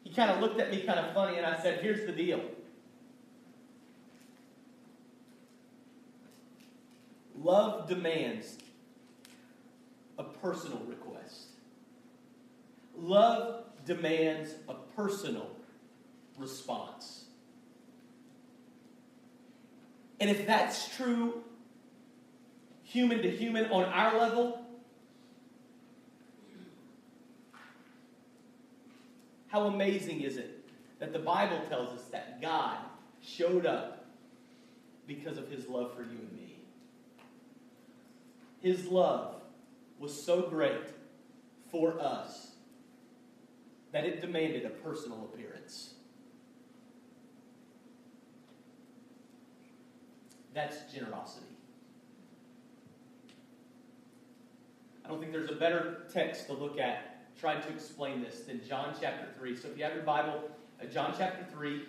he 0.09 0.15
kind 0.15 0.31
of 0.31 0.41
looked 0.41 0.59
at 0.59 0.71
me 0.71 0.81
kind 0.81 1.00
of 1.00 1.13
funny, 1.13 1.38
and 1.38 1.45
I 1.45 1.62
said, 1.62 1.81
Here's 1.81 2.05
the 2.05 2.12
deal. 2.12 2.41
Love 7.41 7.88
demands 7.88 8.58
a 10.17 10.24
personal 10.24 10.79
request. 10.88 11.48
Love 12.98 13.63
demands 13.86 14.51
a 14.67 14.74
personal 14.96 15.50
response. 16.38 17.25
And 20.19 20.29
if 20.29 20.46
that's 20.46 20.93
true, 20.98 21.43
human 22.84 23.22
to 23.22 23.31
human 23.31 23.65
on 23.72 23.86
our 23.86 24.17
level, 24.17 24.65
how 29.48 29.67
amazing 29.67 30.22
is 30.22 30.36
it 30.36 30.65
that 31.00 31.13
the 31.13 31.19
Bible 31.19 31.62
tells 31.69 31.98
us 31.98 32.05
that 32.12 32.41
God 32.41 32.79
showed 33.22 33.65
up 33.65 34.08
because 35.08 35.38
of 35.38 35.50
his 35.50 35.67
love 35.69 35.96
for 35.96 36.01
you 36.01 36.10
and 36.10 36.34
me? 36.34 36.49
His 38.62 38.88
love 38.88 39.36
was 40.00 40.25
so 40.25 40.44
great 40.44 40.89
for 41.72 42.00
us 42.00 42.51
that 43.92 44.06
it 44.06 44.22
demanded 44.22 44.66
a 44.66 44.70
personal 44.70 45.30
appearance. 45.34 45.94
That's 50.54 50.92
generosity. 50.94 51.46
I 55.06 55.10
don't 55.10 55.20
think 55.20 55.32
there's 55.32 55.50
a 55.50 55.56
better 55.56 56.04
text 56.13 56.48
to 56.48 56.54
look 56.54 56.78
at 56.78 57.10
trying 57.39 57.62
to 57.63 57.70
explain 57.70 58.22
this 58.22 58.42
than 58.42 58.62
John 58.68 58.94
chapter 59.00 59.28
3. 59.38 59.56
So 59.56 59.70
if 59.70 59.78
you 59.78 59.84
have 59.84 59.94
your 59.94 60.04
Bible, 60.04 60.50
uh, 60.82 60.86
John 60.86 61.16
chapter 61.18 61.46
3, 61.51 61.84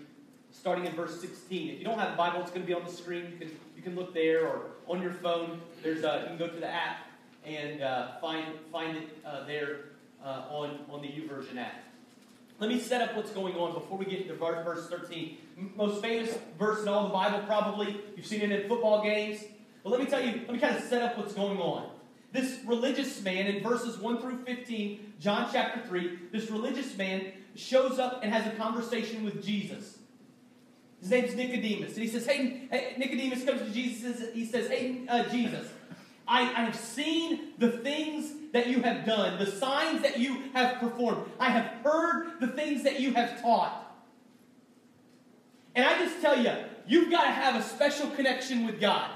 starting 0.52 0.86
in 0.86 0.94
verse 0.94 1.20
16. 1.20 1.70
If 1.70 1.78
you 1.78 1.84
don't 1.84 1.98
have 1.98 2.14
a 2.14 2.16
Bible, 2.16 2.40
it's 2.40 2.50
going 2.50 2.62
to 2.62 2.66
be 2.66 2.74
on 2.74 2.84
the 2.84 2.92
screen. 2.92 3.26
You 3.32 3.38
can, 3.38 3.56
you 3.76 3.82
can 3.82 3.96
look 3.96 4.14
there 4.14 4.46
or 4.46 4.70
on 4.90 5.00
your 5.00 5.12
phone. 5.12 5.60
There's 5.82 6.02
a, 6.02 6.22
you 6.22 6.26
can 6.26 6.36
go 6.36 6.48
to 6.48 6.60
the 6.60 6.68
app 6.68 7.06
and 7.46 7.80
uh, 7.80 8.18
find, 8.20 8.44
find 8.72 8.96
it 8.96 9.16
uh, 9.24 9.46
there 9.46 9.76
uh, 10.22 10.46
on, 10.50 10.80
on 10.90 11.00
the 11.00 11.08
YouVersion 11.08 11.56
app. 11.56 11.84
Let 12.58 12.68
me 12.68 12.80
set 12.80 13.00
up 13.00 13.16
what's 13.16 13.30
going 13.30 13.54
on 13.54 13.72
before 13.72 13.96
we 13.96 14.04
get 14.04 14.22
into 14.22 14.34
verse 14.34 14.88
13. 14.88 15.38
Most 15.76 16.02
famous 16.02 16.36
verse 16.58 16.82
in 16.82 16.88
all 16.88 17.04
the 17.04 17.12
Bible, 17.12 17.38
probably. 17.46 18.00
You've 18.16 18.26
seen 18.26 18.42
it 18.42 18.50
in 18.50 18.68
football 18.68 19.02
games. 19.02 19.44
But 19.82 19.90
let 19.90 20.00
me 20.00 20.06
tell 20.06 20.22
you, 20.22 20.32
let 20.32 20.52
me 20.52 20.58
kind 20.58 20.76
of 20.76 20.82
set 20.82 21.00
up 21.00 21.16
what's 21.16 21.32
going 21.32 21.58
on. 21.58 21.88
This 22.32 22.58
religious 22.66 23.22
man, 23.22 23.46
in 23.46 23.62
verses 23.62 23.96
1 23.96 24.20
through 24.20 24.44
15, 24.44 25.14
John 25.20 25.48
chapter 25.50 25.80
3, 25.88 26.18
this 26.32 26.50
religious 26.50 26.96
man 26.98 27.32
shows 27.54 27.98
up 27.98 28.20
and 28.22 28.32
has 28.32 28.46
a 28.46 28.56
conversation 28.56 29.24
with 29.24 29.42
Jesus. 29.42 29.98
His 31.00 31.10
name's 31.10 31.34
Nicodemus. 31.34 31.94
And 31.94 32.02
he 32.02 32.08
says, 32.08 32.26
Hey, 32.26 32.68
hey 32.70 32.94
Nicodemus 32.98 33.44
comes 33.44 33.62
to 33.62 33.70
Jesus. 33.70 34.20
And 34.20 34.34
he 34.34 34.44
says, 34.44 34.68
Hey, 34.68 35.02
uh, 35.08 35.24
Jesus, 35.24 35.66
I, 36.28 36.42
I 36.42 36.64
have 36.64 36.76
seen 36.76 37.52
the 37.58 37.70
things 37.70 38.32
that 38.52 38.66
you 38.66 38.82
have 38.82 39.04
done, 39.04 39.38
the 39.38 39.50
signs 39.50 40.02
that 40.02 40.18
you 40.18 40.42
have 40.52 40.78
performed. 40.78 41.28
I 41.38 41.50
have 41.50 41.64
heard 41.84 42.40
the 42.40 42.48
things 42.48 42.84
that 42.84 43.00
you 43.00 43.14
have 43.14 43.40
taught. 43.40 43.86
And 45.74 45.84
I 45.84 45.98
just 45.98 46.20
tell 46.20 46.40
you, 46.40 46.52
you've 46.86 47.10
got 47.10 47.24
to 47.24 47.30
have 47.30 47.56
a 47.56 47.62
special 47.62 48.08
connection 48.10 48.66
with 48.66 48.80
God. 48.80 49.10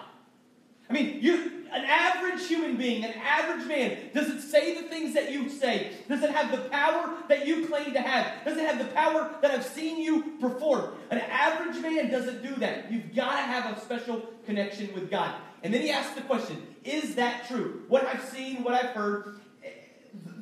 I 0.89 0.93
mean, 0.93 1.19
you, 1.21 1.54
an 1.75 1.85
average 1.85 2.47
human 2.47 2.77
being, 2.77 3.05
an 3.05 3.15
average 3.15 3.67
man, 3.67 3.99
does 4.15 4.29
it 4.29 4.41
say 4.41 4.81
the 4.81 4.89
things 4.89 5.13
that 5.15 5.33
you 5.33 5.51
say? 5.51 5.91
Does 6.09 6.23
it 6.23 6.31
have 6.31 6.53
the 6.53 6.69
power 6.69 7.17
that 7.29 7.47
you 7.47 7.67
claim 7.67 7.93
to 7.93 8.01
have? 8.01 8.45
Does 8.45 8.57
it 8.57 8.65
have 8.65 8.79
the 8.79 8.93
power 8.95 9.35
that 9.43 9.51
I've 9.51 9.67
seen 9.67 10.01
you 10.01 10.37
perform? 10.41 10.95
An 11.11 11.19
average 11.19 11.83
man 11.83 12.13
doesn't 12.13 12.45
do 12.45 12.55
that. 12.57 12.93
You've 12.93 13.13
got 13.15 13.33
to 13.33 13.43
have 13.43 13.77
a 13.77 13.81
special 13.81 14.23
connection 14.47 14.95
with 14.95 15.11
God. 15.11 15.35
And 15.65 15.75
then 15.75 15.81
he 15.81 15.91
asks 15.91 16.15
the 16.15 16.23
question 16.23 16.63
Is 16.85 17.17
that 17.17 17.49
true? 17.49 17.83
What 17.89 18.07
I've 18.07 18.23
seen, 18.23 18.63
what 18.63 18.75
I've 18.75 18.91
heard, 18.91 19.41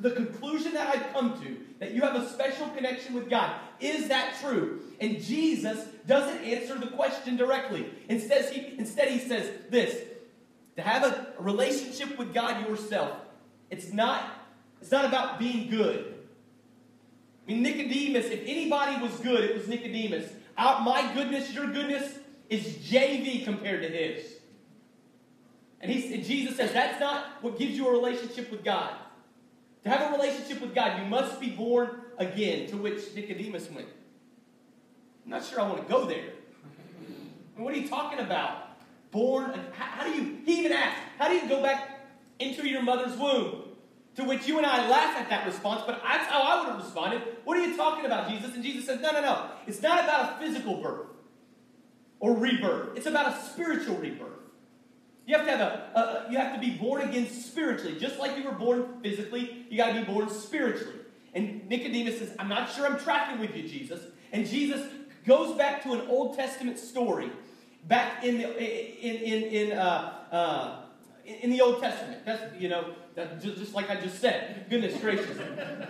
the 0.01 0.11
conclusion 0.11 0.73
that 0.73 0.95
I've 0.95 1.13
come 1.13 1.41
to, 1.41 1.57
that 1.79 1.93
you 1.93 2.01
have 2.01 2.15
a 2.15 2.29
special 2.29 2.67
connection 2.69 3.15
with 3.15 3.27
God, 3.27 3.55
is 3.79 4.07
that 4.09 4.35
true? 4.39 4.81
And 5.01 5.19
Jesus 5.19 5.87
doesn't 6.05 6.43
answer 6.43 6.77
the 6.77 6.87
question 6.87 7.37
directly. 7.37 7.87
Instead, 8.07 8.53
he, 8.53 8.77
instead, 8.77 9.09
he 9.09 9.17
says 9.17 9.49
this 9.71 10.12
to 10.75 10.81
have 10.81 11.03
a, 11.03 11.33
relationship 11.41 12.17
with 12.17 12.33
God 12.33 12.67
yourself, 12.67 13.17
it's 13.69 13.91
not, 13.91 14.23
it's 14.81 14.91
not 14.91 15.05
about 15.05 15.39
being 15.39 15.69
good. 15.69 16.13
I 17.45 17.51
mean, 17.51 17.63
Nicodemus, 17.63 18.27
if 18.27 18.41
anybody 18.45 19.01
was 19.01 19.11
good, 19.19 19.43
it 19.43 19.55
was 19.57 19.67
Nicodemus. 19.67 20.31
Our, 20.57 20.81
my 20.81 21.13
goodness, 21.13 21.53
your 21.53 21.67
goodness 21.67 22.17
is 22.49 22.63
JV 22.77 23.43
compared 23.43 23.81
to 23.81 23.89
his. 23.89 24.33
And, 25.81 25.91
he, 25.91 26.13
and 26.13 26.23
Jesus 26.23 26.55
says 26.55 26.71
that's 26.71 26.99
not 26.99 27.43
what 27.43 27.59
gives 27.59 27.75
you 27.75 27.87
a 27.87 27.91
relationship 27.91 28.49
with 28.49 28.63
God. 28.63 28.93
To 29.83 29.89
have 29.89 30.13
a 30.13 30.17
relationship 30.17 30.61
with 30.61 30.73
God, 30.73 31.01
you 31.01 31.05
must 31.05 31.41
be 31.41 31.49
born 31.49 31.89
again, 32.17 32.69
to 32.69 32.77
which 32.77 33.13
Nicodemus 33.13 33.69
went. 33.69 33.87
I'm 35.25 35.31
not 35.31 35.43
sure 35.43 35.59
I 35.59 35.67
want 35.67 35.85
to 35.85 35.91
go 35.91 36.05
there. 36.05 36.23
I 36.23 37.57
mean, 37.57 37.65
what 37.65 37.73
are 37.73 37.77
you 37.77 37.89
talking 37.89 38.19
about? 38.19 38.62
Born, 39.13 39.51
how, 39.73 39.85
how 39.85 40.03
do 40.03 40.11
you, 40.11 40.39
he 40.43 40.59
even 40.59 40.73
asked, 40.73 40.97
how 41.19 41.29
do 41.29 41.35
you 41.35 41.47
go 41.47 41.61
back 41.61 42.07
into 42.39 42.67
your 42.67 42.81
mother's 42.81 43.15
womb? 43.17 43.61
To 44.15 44.23
which 44.23 44.47
you 44.47 44.57
and 44.57 44.65
I 44.65 44.89
laugh 44.89 45.15
at 45.17 45.29
that 45.29 45.45
response, 45.45 45.83
but 45.85 46.01
that's 46.03 46.27
how 46.27 46.41
I 46.41 46.59
would 46.59 46.73
have 46.73 46.83
responded. 46.83 47.21
What 47.45 47.57
are 47.57 47.65
you 47.65 47.77
talking 47.77 48.05
about, 48.05 48.29
Jesus? 48.29 48.53
And 48.53 48.63
Jesus 48.63 48.85
says, 48.85 48.99
No, 49.01 49.11
no, 49.11 49.21
no. 49.21 49.49
It's 49.65 49.81
not 49.81 50.03
about 50.03 50.33
a 50.33 50.45
physical 50.45 50.81
birth 50.81 51.07
or 52.19 52.35
rebirth, 52.35 52.97
it's 52.97 53.05
about 53.05 53.33
a 53.33 53.41
spiritual 53.43 53.95
rebirth. 53.97 54.29
You 55.25 55.37
have 55.37 55.45
to 55.45 55.51
have 55.51 55.61
a, 55.61 55.99
a, 55.99 56.31
you 56.31 56.37
have 56.37 56.53
to 56.53 56.59
be 56.59 56.71
born 56.71 57.01
again 57.01 57.29
spiritually, 57.29 57.97
just 57.99 58.19
like 58.19 58.37
you 58.37 58.43
were 58.43 58.51
born 58.51 58.99
physically. 59.01 59.65
You 59.69 59.77
got 59.77 59.93
to 59.93 59.99
be 59.99 60.05
born 60.05 60.29
spiritually. 60.29 60.99
And 61.33 61.67
Nicodemus 61.69 62.19
says, 62.19 62.35
"I'm 62.39 62.49
not 62.49 62.71
sure 62.71 62.85
I'm 62.85 62.99
tracking 62.99 63.39
with 63.39 63.55
you, 63.55 63.67
Jesus." 63.67 64.01
And 64.31 64.45
Jesus 64.45 64.85
goes 65.25 65.57
back 65.57 65.83
to 65.83 65.93
an 65.93 66.01
Old 66.09 66.35
Testament 66.35 66.77
story, 66.77 67.31
back 67.87 68.23
in 68.23 68.37
the 68.37 68.57
in 68.59 69.15
in 69.15 69.43
in 69.43 69.77
uh, 69.77 70.13
uh, 70.31 70.75
in 71.25 71.49
the 71.49 71.61
Old 71.61 71.81
Testament. 71.81 72.25
That's 72.25 72.59
you 72.59 72.69
know 72.69 72.95
just, 73.15 73.57
just, 73.57 73.73
like 73.73 73.89
I 73.89 73.99
just 73.99 74.19
said. 74.19 74.65
Goodness 74.69 74.99
gracious! 74.99 75.37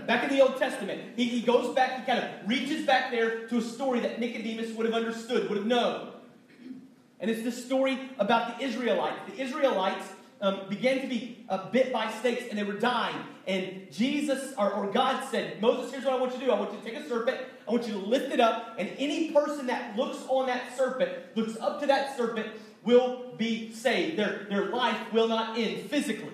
Back 0.07 0.23
in 0.23 0.29
the 0.35 0.41
Old 0.41 0.57
Testament, 0.57 1.01
he, 1.15 1.25
he 1.25 1.41
goes 1.41 1.73
back. 1.73 1.99
He 1.99 2.05
kind 2.05 2.19
of 2.19 2.49
reaches 2.49 2.85
back 2.85 3.11
there 3.11 3.47
to 3.47 3.57
a 3.57 3.61
story 3.61 3.99
that 4.01 4.19
Nicodemus 4.19 4.71
would 4.75 4.85
have 4.85 4.95
understood, 4.95 5.49
would 5.49 5.57
have 5.57 5.67
known. 5.67 6.09
And 7.19 7.31
it's 7.31 7.41
this 7.41 7.65
story 7.65 7.97
about 8.19 8.59
the 8.59 8.65
Israelites. 8.65 9.17
The 9.31 9.41
Israelites 9.41 10.05
um, 10.41 10.59
began 10.67 10.99
to 10.99 11.07
be 11.07 11.45
uh, 11.47 11.69
bit 11.69 11.93
by 11.93 12.11
snakes 12.11 12.43
and 12.49 12.59
they 12.59 12.63
were 12.63 12.73
dying. 12.73 13.15
And 13.47 13.87
Jesus, 13.91 14.53
or, 14.57 14.71
or 14.73 14.91
God 14.91 15.23
said, 15.31 15.61
Moses, 15.61 15.91
here's 15.91 16.03
what 16.03 16.13
I 16.13 16.17
want 16.17 16.33
you 16.33 16.39
to 16.39 16.45
do. 16.45 16.51
I 16.51 16.59
want 16.59 16.73
you 16.73 16.79
to 16.79 16.83
take 16.83 16.95
a 16.95 17.07
serpent, 17.07 17.37
I 17.67 17.71
want 17.71 17.87
you 17.87 17.93
to 17.93 17.99
lift 17.99 18.31
it 18.33 18.39
up, 18.39 18.75
and 18.77 18.89
any 18.97 19.31
person 19.31 19.67
that 19.67 19.95
looks 19.95 20.17
on 20.27 20.47
that 20.47 20.77
serpent, 20.77 21.11
looks 21.35 21.57
up 21.57 21.79
to 21.79 21.87
that 21.87 22.17
serpent, 22.17 22.47
will 22.83 23.33
be 23.37 23.71
saved. 23.73 24.17
Their, 24.17 24.45
their 24.49 24.65
life 24.65 24.97
will 25.13 25.27
not 25.27 25.57
end 25.57 25.89
physically. 25.89 26.33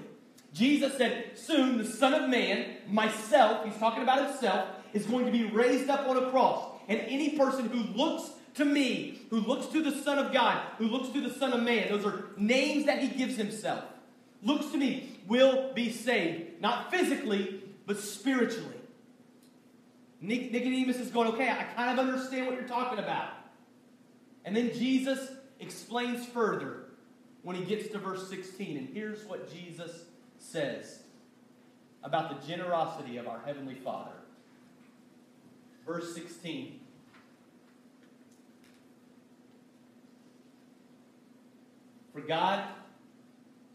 Jesus 0.54 0.98
said, 0.98 1.32
Soon 1.36 1.78
the 1.78 1.86
Son 1.86 2.14
of 2.14 2.30
Man, 2.30 2.66
myself, 2.88 3.66
he's 3.66 3.78
talking 3.78 4.04
about 4.04 4.30
himself, 4.30 4.70
is 4.94 5.06
going 5.06 5.26
to 5.26 5.32
be 5.32 5.46
raised 5.46 5.90
up 5.90 6.08
on 6.08 6.18
a 6.18 6.32
cross. 6.32 6.66
And 6.88 7.00
any 7.02 7.38
person 7.38 7.70
who 7.70 7.84
looks 7.96 8.32
to 8.56 8.66
me, 8.66 9.22
who 9.30 9.40
looks 9.42 9.68
to 9.68 9.84
the 9.84 9.92
Son 10.04 10.18
of 10.18 10.34
God, 10.34 10.60
who 10.80 10.88
looks 10.88 11.10
to 11.10 11.22
the 11.22 11.34
Son 11.34 11.54
of 11.54 11.62
Man, 11.62 11.90
those 11.90 12.06
are 12.06 12.26
names 12.36 12.88
that 12.88 13.00
he 13.00 13.08
gives 13.10 13.38
himself, 13.38 13.84
looks 14.42 14.68
to 14.72 14.78
me, 14.78 15.20
will 15.28 15.72
be 15.74 15.92
saved. 15.92 16.60
Not 16.60 16.90
physically, 16.90 17.62
but 17.86 18.00
spiritually. 18.00 18.79
Nicodemus 20.22 20.98
is 20.98 21.12
going, 21.12 21.30
okay, 21.30 21.50
I 21.50 21.64
kind 21.76 21.98
of 21.98 22.06
understand 22.06 22.48
what 22.48 22.56
you're 22.56 22.68
talking 22.68 23.00
about. 23.00 23.32
And 24.46 24.56
then 24.56 24.74
Jesus 24.74 25.30
explains 25.60 26.26
further 26.26 26.86
when 27.44 27.56
he 27.56 27.64
gets 27.64 27.90
to 27.90 28.00
verse 28.00 28.30
16. 28.30 28.78
And 28.78 28.90
here's 28.94 29.26
what 29.26 29.52
Jesus 29.52 30.04
says 30.38 31.04
about 32.04 32.42
the 32.42 32.48
generosity 32.48 33.18
of 33.18 33.28
our 33.28 33.40
Heavenly 33.46 33.76
Father. 33.76 34.12
Verse 35.86 36.14
16. 36.14 36.80
For 42.14 42.22
God 42.22 42.64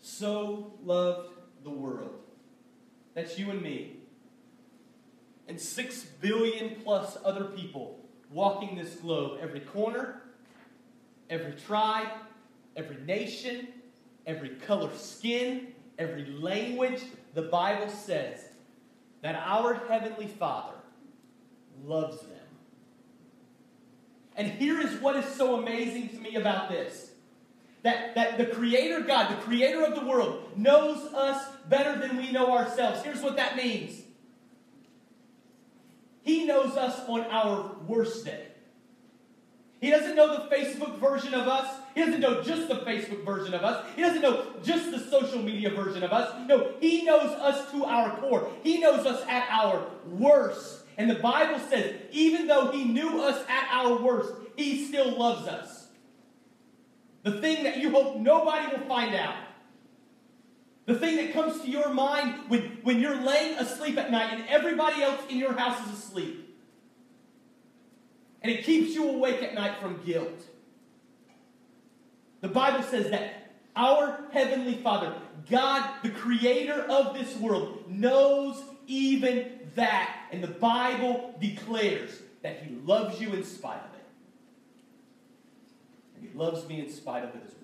so 0.02 0.74
loved 0.84 1.30
the 1.62 1.70
world. 1.70 2.20
That's 3.14 3.38
you 3.38 3.50
and 3.50 3.62
me. 3.62 3.93
And 5.48 5.60
six 5.60 6.04
billion 6.04 6.76
plus 6.82 7.18
other 7.24 7.44
people 7.44 8.00
walking 8.30 8.76
this 8.76 8.94
globe, 8.96 9.38
every 9.42 9.60
corner, 9.60 10.22
every 11.30 11.52
tribe, 11.52 12.08
every 12.76 12.96
nation, 13.04 13.68
every 14.26 14.50
color 14.50 14.90
skin, 14.96 15.68
every 15.98 16.26
language. 16.26 17.00
The 17.34 17.42
Bible 17.42 17.88
says 17.88 18.40
that 19.22 19.34
our 19.34 19.74
Heavenly 19.88 20.26
Father 20.26 20.76
loves 21.84 22.20
them. 22.20 22.30
And 24.36 24.48
here 24.48 24.80
is 24.80 25.00
what 25.00 25.16
is 25.16 25.26
so 25.26 25.56
amazing 25.60 26.08
to 26.08 26.16
me 26.16 26.36
about 26.36 26.68
this 26.68 27.10
that, 27.82 28.14
that 28.14 28.38
the 28.38 28.46
Creator 28.46 29.02
God, 29.02 29.30
the 29.30 29.42
Creator 29.42 29.84
of 29.84 29.94
the 29.94 30.06
world, 30.06 30.56
knows 30.56 31.12
us 31.12 31.46
better 31.68 31.98
than 31.98 32.16
we 32.16 32.32
know 32.32 32.50
ourselves. 32.50 33.02
Here's 33.02 33.20
what 33.20 33.36
that 33.36 33.56
means 33.56 34.03
He 36.24 36.44
knows 36.44 36.76
us 36.76 37.00
on 37.06 37.20
our 37.30 37.76
worst 37.86 38.24
day. 38.24 38.46
He 39.80 39.90
doesn't 39.90 40.16
know 40.16 40.34
the 40.34 40.56
Facebook 40.56 40.98
version 40.98 41.34
of 41.34 41.46
us. 41.46 41.80
He 41.94 42.00
doesn't 42.00 42.20
know 42.20 42.42
just 42.42 42.68
the 42.68 42.76
Facebook 42.76 43.22
version 43.22 43.52
of 43.52 43.62
us. 43.62 43.84
He 43.94 44.00
doesn't 44.00 44.22
know 44.22 44.46
just 44.62 44.90
the 44.90 44.98
social 44.98 45.42
media 45.42 45.70
version 45.70 46.02
of 46.02 46.10
us. 46.10 46.34
No, 46.48 46.72
He 46.80 47.04
knows 47.04 47.30
us 47.38 47.70
to 47.72 47.84
our 47.84 48.16
core. 48.16 48.50
He 48.62 48.80
knows 48.80 49.04
us 49.04 49.22
at 49.28 49.46
our 49.50 49.86
worst. 50.06 50.84
And 50.96 51.10
the 51.10 51.16
Bible 51.16 51.60
says, 51.68 51.96
even 52.12 52.46
though 52.46 52.70
He 52.70 52.84
knew 52.84 53.20
us 53.20 53.44
at 53.46 53.68
our 53.70 54.02
worst, 54.02 54.32
He 54.56 54.86
still 54.86 55.18
loves 55.18 55.46
us. 55.46 55.88
The 57.22 57.40
thing 57.42 57.64
that 57.64 57.76
you 57.76 57.90
hope 57.90 58.16
nobody 58.16 58.74
will 58.74 58.86
find 58.86 59.14
out. 59.14 59.36
The 60.86 60.94
thing 60.94 61.16
that 61.16 61.32
comes 61.32 61.62
to 61.62 61.70
your 61.70 61.92
mind 61.92 62.48
when, 62.48 62.78
when 62.82 63.00
you're 63.00 63.16
laying 63.16 63.58
asleep 63.58 63.96
at 63.96 64.10
night 64.10 64.34
and 64.34 64.48
everybody 64.48 65.02
else 65.02 65.20
in 65.30 65.38
your 65.38 65.54
house 65.54 65.86
is 65.86 65.98
asleep. 65.98 66.40
And 68.42 68.52
it 68.52 68.64
keeps 68.64 68.94
you 68.94 69.08
awake 69.08 69.42
at 69.42 69.54
night 69.54 69.80
from 69.80 70.02
guilt. 70.04 70.42
The 72.42 72.48
Bible 72.48 72.82
says 72.82 73.10
that 73.10 73.54
our 73.74 74.26
Heavenly 74.30 74.74
Father, 74.74 75.14
God, 75.50 75.88
the 76.02 76.10
creator 76.10 76.84
of 76.90 77.14
this 77.14 77.34
world, 77.38 77.84
knows 77.88 78.62
even 78.86 79.50
that. 79.74 80.14
And 80.30 80.44
the 80.44 80.48
Bible 80.48 81.34
declares 81.40 82.20
that 82.42 82.62
He 82.62 82.74
loves 82.84 83.18
you 83.18 83.32
in 83.32 83.44
spite 83.44 83.80
of 83.80 83.94
it. 83.94 84.06
And 86.16 86.28
He 86.28 86.38
loves 86.38 86.68
me 86.68 86.80
in 86.80 86.92
spite 86.92 87.24
of 87.24 87.30
it 87.30 87.42
as 87.46 87.54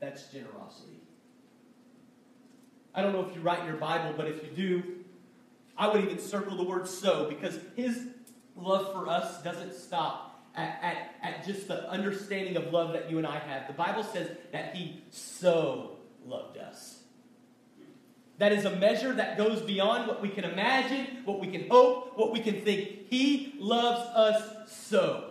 That's 0.00 0.24
generosity. 0.30 1.00
I 2.94 3.02
don't 3.02 3.12
know 3.12 3.26
if 3.28 3.34
you 3.34 3.42
write 3.42 3.60
in 3.60 3.66
your 3.66 3.76
Bible, 3.76 4.14
but 4.16 4.26
if 4.26 4.42
you 4.42 4.50
do, 4.50 4.82
I 5.76 5.88
would 5.88 6.02
even 6.02 6.18
circle 6.18 6.56
the 6.56 6.64
word 6.64 6.88
so 6.88 7.28
because 7.28 7.58
His 7.76 8.06
love 8.56 8.92
for 8.92 9.08
us 9.08 9.42
doesn't 9.42 9.74
stop 9.74 10.50
at, 10.54 10.78
at, 10.82 11.14
at 11.22 11.46
just 11.46 11.68
the 11.68 11.88
understanding 11.90 12.56
of 12.56 12.72
love 12.72 12.94
that 12.94 13.10
you 13.10 13.18
and 13.18 13.26
I 13.26 13.38
have. 13.38 13.66
The 13.66 13.74
Bible 13.74 14.02
says 14.02 14.30
that 14.52 14.74
He 14.74 15.02
so 15.10 15.98
loved 16.24 16.56
us. 16.56 17.00
That 18.38 18.52
is 18.52 18.64
a 18.64 18.76
measure 18.76 19.14
that 19.14 19.38
goes 19.38 19.62
beyond 19.62 20.08
what 20.08 20.20
we 20.20 20.28
can 20.28 20.44
imagine, 20.44 21.22
what 21.24 21.40
we 21.40 21.46
can 21.46 21.68
hope, 21.68 22.18
what 22.18 22.32
we 22.32 22.40
can 22.40 22.60
think. 22.60 23.08
He 23.08 23.54
loves 23.58 24.00
us 24.14 24.70
so. 24.70 25.25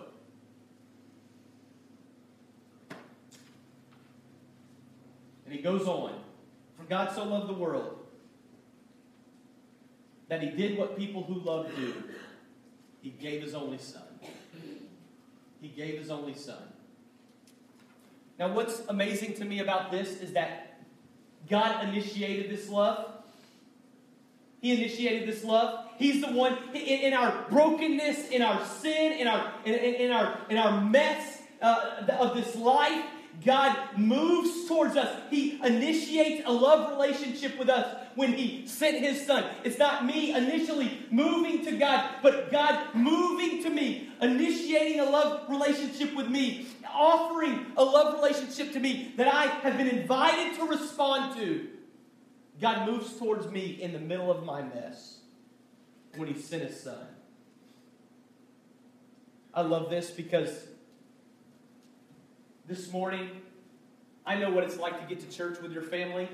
And 5.46 5.54
he 5.54 5.62
goes 5.62 5.88
on. 5.88 6.14
For 6.78 6.84
God 6.84 7.12
so 7.14 7.24
loved 7.24 7.48
the 7.48 7.54
world 7.54 8.00
that 10.28 10.42
he 10.42 10.50
did 10.50 10.78
what 10.78 10.98
people 10.98 11.24
who 11.24 11.36
love 11.36 11.74
do. 11.75 11.94
He 13.02 13.12
gave 13.12 13.42
his 13.42 13.54
only 13.54 13.78
son. 13.78 14.02
He 15.62 15.68
gave 15.68 16.00
his 16.00 16.10
only 16.10 16.34
son. 16.34 16.58
Now, 18.38 18.54
what's 18.54 18.82
amazing 18.90 19.36
to 19.36 19.46
me 19.46 19.60
about 19.60 19.92
this 19.92 20.20
is 20.20 20.34
that 20.34 20.80
God 21.50 21.88
initiated 21.88 22.52
this 22.52 22.70
love. 22.70 23.12
He 24.62 24.74
initiated 24.74 25.30
this 25.30 25.44
love. 25.44 25.86
He's 25.98 26.22
the 26.22 26.32
one 26.32 26.58
in, 26.74 26.82
in 26.82 27.14
our 27.14 27.46
brokenness, 27.50 28.30
in 28.30 28.41
our 28.41 28.65
sin, 28.65 29.13
in 29.13 29.28
our 29.28 29.54
in, 29.63 29.74
in 29.76 30.12
our 30.12 30.39
in 30.50 30.58
our 30.58 30.82
mess 30.82 31.41
uh, 31.62 32.02
of 32.19 32.36
this 32.36 32.56
life. 32.56 33.06
God 33.43 33.98
moves 33.98 34.67
towards 34.67 34.95
us. 34.95 35.21
He 35.30 35.60
initiates 35.63 36.43
a 36.45 36.52
love 36.52 36.91
relationship 36.91 37.58
with 37.58 37.69
us 37.69 38.08
when 38.15 38.34
He 38.34 38.67
sent 38.67 38.98
His 38.98 39.26
Son. 39.26 39.43
It's 39.63 39.78
not 39.78 40.06
me 40.06 40.34
initially 40.34 41.06
moving 41.12 41.65
to 41.65 41.78
God, 41.78 42.10
but 42.21 42.52
God 42.52 42.93
moving 42.93 43.63
to 43.63 43.69
me, 43.69 44.10
initiating 44.21 45.00
a 45.00 45.06
love 45.06 45.50
relationship 45.50 46.15
with 46.15 46.30
me, 46.30 46.67
offering 46.93 47.65
a 47.78 47.84
love 47.84 48.15
relationship 48.15 48.71
to 48.74 48.80
me 48.80 49.13
that 49.17 49.28
I 49.28 49.45
have 49.45 49.78
been 49.78 49.89
invited 49.89 50.58
to 50.60 50.65
respond 50.65 51.36
to. 51.38 51.67
God 52.62 52.88
moves 52.88 53.17
towards 53.17 53.48
me 53.48 53.82
in 53.82 53.91
the 53.91 54.00
middle 54.00 54.32
of 54.32 54.43
my 54.43 54.62
mess 54.62 55.19
when 56.15 56.28
He 56.28 56.39
sent 56.39 56.63
His 56.63 56.80
Son. 56.80 57.08
I 59.54 59.62
love 59.62 59.89
this 59.89 60.12
because 60.12 60.67
this 62.67 62.91
morning, 62.91 63.30
I 64.25 64.36
know 64.36 64.49
what 64.49 64.63
it's 64.63 64.78
like 64.78 64.99
to 64.99 65.13
get 65.13 65.30
to 65.30 65.36
church 65.36 65.62
with 65.62 65.71
your 65.71 65.84
family. 65.84 66.28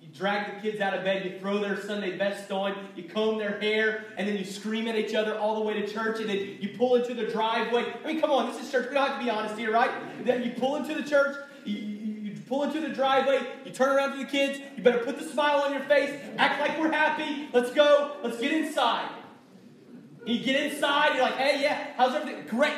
You 0.00 0.08
drag 0.08 0.54
the 0.54 0.60
kids 0.60 0.80
out 0.80 0.94
of 0.94 1.04
bed, 1.04 1.24
you 1.24 1.38
throw 1.38 1.58
their 1.58 1.80
Sunday 1.80 2.16
best 2.16 2.50
on, 2.50 2.74
you 2.96 3.04
comb 3.04 3.38
their 3.38 3.60
hair, 3.60 4.06
and 4.16 4.26
then 4.26 4.36
you 4.36 4.44
scream 4.44 4.88
at 4.88 4.96
each 4.96 5.14
other 5.14 5.36
all 5.36 5.54
the 5.56 5.60
way 5.60 5.74
to 5.80 5.86
church, 5.86 6.20
and 6.20 6.28
then 6.30 6.56
you 6.60 6.70
pull 6.78 6.94
into 6.94 7.12
the 7.12 7.26
driveway. 7.30 7.84
I 8.02 8.06
mean, 8.06 8.20
come 8.20 8.30
on, 8.30 8.50
this 8.50 8.62
is 8.62 8.70
church. 8.70 8.88
We 8.88 8.94
don't 8.94 9.06
have 9.06 9.18
to 9.18 9.24
be 9.24 9.30
honest 9.30 9.58
here, 9.58 9.70
right? 9.70 9.90
You 10.24 10.52
pull 10.58 10.76
into 10.76 10.94
the 10.94 11.02
church, 11.02 11.36
you, 11.66 11.76
you 11.76 12.40
pull 12.48 12.62
into 12.62 12.80
the 12.80 12.88
driveway, 12.88 13.40
you 13.66 13.70
turn 13.70 13.94
around 13.94 14.12
to 14.12 14.18
the 14.18 14.30
kids, 14.30 14.60
you 14.76 14.82
better 14.82 14.98
put 14.98 15.18
the 15.18 15.24
smile 15.24 15.60
on 15.60 15.72
your 15.72 15.82
face, 15.82 16.18
act 16.38 16.60
like 16.60 16.78
we're 16.78 16.92
happy, 16.92 17.48
let's 17.52 17.70
go, 17.70 18.16
let's 18.22 18.38
get 18.38 18.52
inside. 18.52 19.10
You 20.24 20.42
get 20.42 20.72
inside, 20.72 21.16
you're 21.16 21.22
like, 21.22 21.36
hey, 21.36 21.60
yeah, 21.60 21.88
how's 21.98 22.14
everything? 22.14 22.46
Great. 22.46 22.72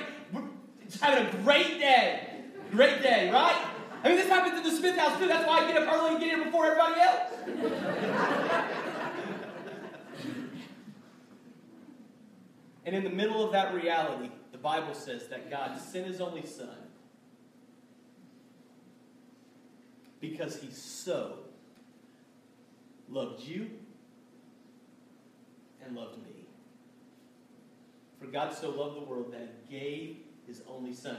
Just 0.89 1.03
having 1.03 1.27
a 1.27 1.43
great 1.43 1.79
day. 1.79 2.29
Great 2.71 3.03
day, 3.03 3.31
right? 3.31 3.65
I 4.03 4.09
mean, 4.09 4.19
this 4.19 4.29
happens 4.29 4.57
at 4.57 4.65
the 4.65 4.71
Smith 4.71 4.97
house 4.97 5.19
too. 5.19 5.27
That's 5.27 5.47
why 5.47 5.65
I 5.65 5.73
get 5.73 5.83
up 5.83 5.93
early 5.93 6.13
and 6.13 6.21
get 6.21 6.35
here 6.35 6.45
before 6.45 6.67
everybody 6.67 7.01
else. 7.01 7.33
and 12.85 12.95
in 12.95 13.05
the 13.05 13.11
middle 13.11 13.45
of 13.45 13.53
that 13.53 13.75
reality, 13.75 14.31
the 14.53 14.59
Bible 14.59 14.95
says 14.95 15.29
that 15.29 15.51
God 15.51 15.79
sent 15.81 16.07
his 16.07 16.21
only 16.21 16.47
son 16.47 16.77
because 20.21 20.61
he 20.61 20.71
so 20.71 21.39
loved 23.09 23.43
you 23.43 23.71
and 25.85 25.97
loved 25.97 26.19
me. 26.19 26.47
For 28.21 28.27
God 28.27 28.55
so 28.55 28.71
loved 28.71 28.97
the 28.97 29.05
world 29.05 29.33
that 29.33 29.49
he 29.69 29.79
gave 29.79 30.17
his 30.47 30.63
only 30.69 30.93
son. 30.93 31.19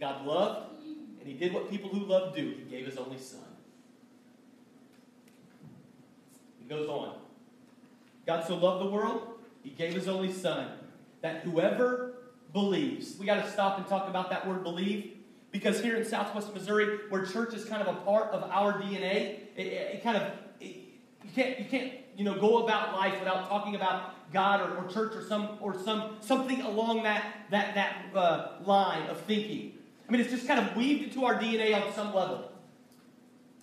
God 0.00 0.26
loved, 0.26 0.82
and 1.20 1.28
he 1.28 1.34
did 1.34 1.52
what 1.52 1.70
people 1.70 1.88
who 1.88 2.04
love 2.04 2.34
do. 2.34 2.54
He 2.58 2.64
gave 2.70 2.86
his 2.86 2.96
only 2.96 3.18
son. 3.18 3.40
He 6.58 6.68
goes 6.68 6.88
on. 6.88 7.16
God 8.26 8.44
so 8.46 8.56
loved 8.56 8.84
the 8.84 8.90
world, 8.90 9.38
he 9.62 9.70
gave 9.70 9.94
his 9.94 10.08
only 10.08 10.32
son, 10.32 10.68
that 11.20 11.42
whoever 11.42 12.14
believes, 12.52 13.16
we 13.18 13.26
got 13.26 13.44
to 13.44 13.50
stop 13.50 13.78
and 13.78 13.86
talk 13.86 14.08
about 14.08 14.30
that 14.30 14.46
word 14.46 14.62
believe, 14.62 15.16
because 15.50 15.80
here 15.80 15.96
in 15.96 16.04
Southwest 16.04 16.52
Missouri, 16.54 16.98
where 17.08 17.24
church 17.24 17.54
is 17.54 17.64
kind 17.64 17.82
of 17.82 17.88
a 17.88 18.00
part 18.00 18.32
of 18.32 18.42
our 18.50 18.80
DNA, 18.80 19.38
it, 19.56 19.66
it 19.66 20.02
kind 20.02 20.16
of, 20.16 20.32
you 21.24 21.30
can't, 21.34 21.58
you 21.58 21.64
can't, 21.66 21.92
you 22.16 22.24
know, 22.24 22.38
go 22.38 22.64
about 22.64 22.94
life 22.94 23.18
without 23.18 23.48
talking 23.48 23.74
about 23.74 24.32
God 24.32 24.60
or, 24.60 24.76
or 24.76 24.88
church 24.90 25.14
or 25.14 25.24
some 25.26 25.58
or 25.60 25.78
some 25.78 26.16
something 26.20 26.60
along 26.62 27.02
that 27.02 27.46
that 27.50 27.74
that 27.74 28.06
uh, 28.14 28.52
line 28.64 29.08
of 29.08 29.20
thinking. 29.22 29.74
I 30.08 30.12
mean, 30.12 30.20
it's 30.20 30.30
just 30.30 30.46
kind 30.46 30.60
of 30.60 30.76
weaved 30.76 31.04
into 31.04 31.24
our 31.24 31.34
DNA 31.38 31.74
on 31.74 31.92
some 31.94 32.14
level. 32.14 32.50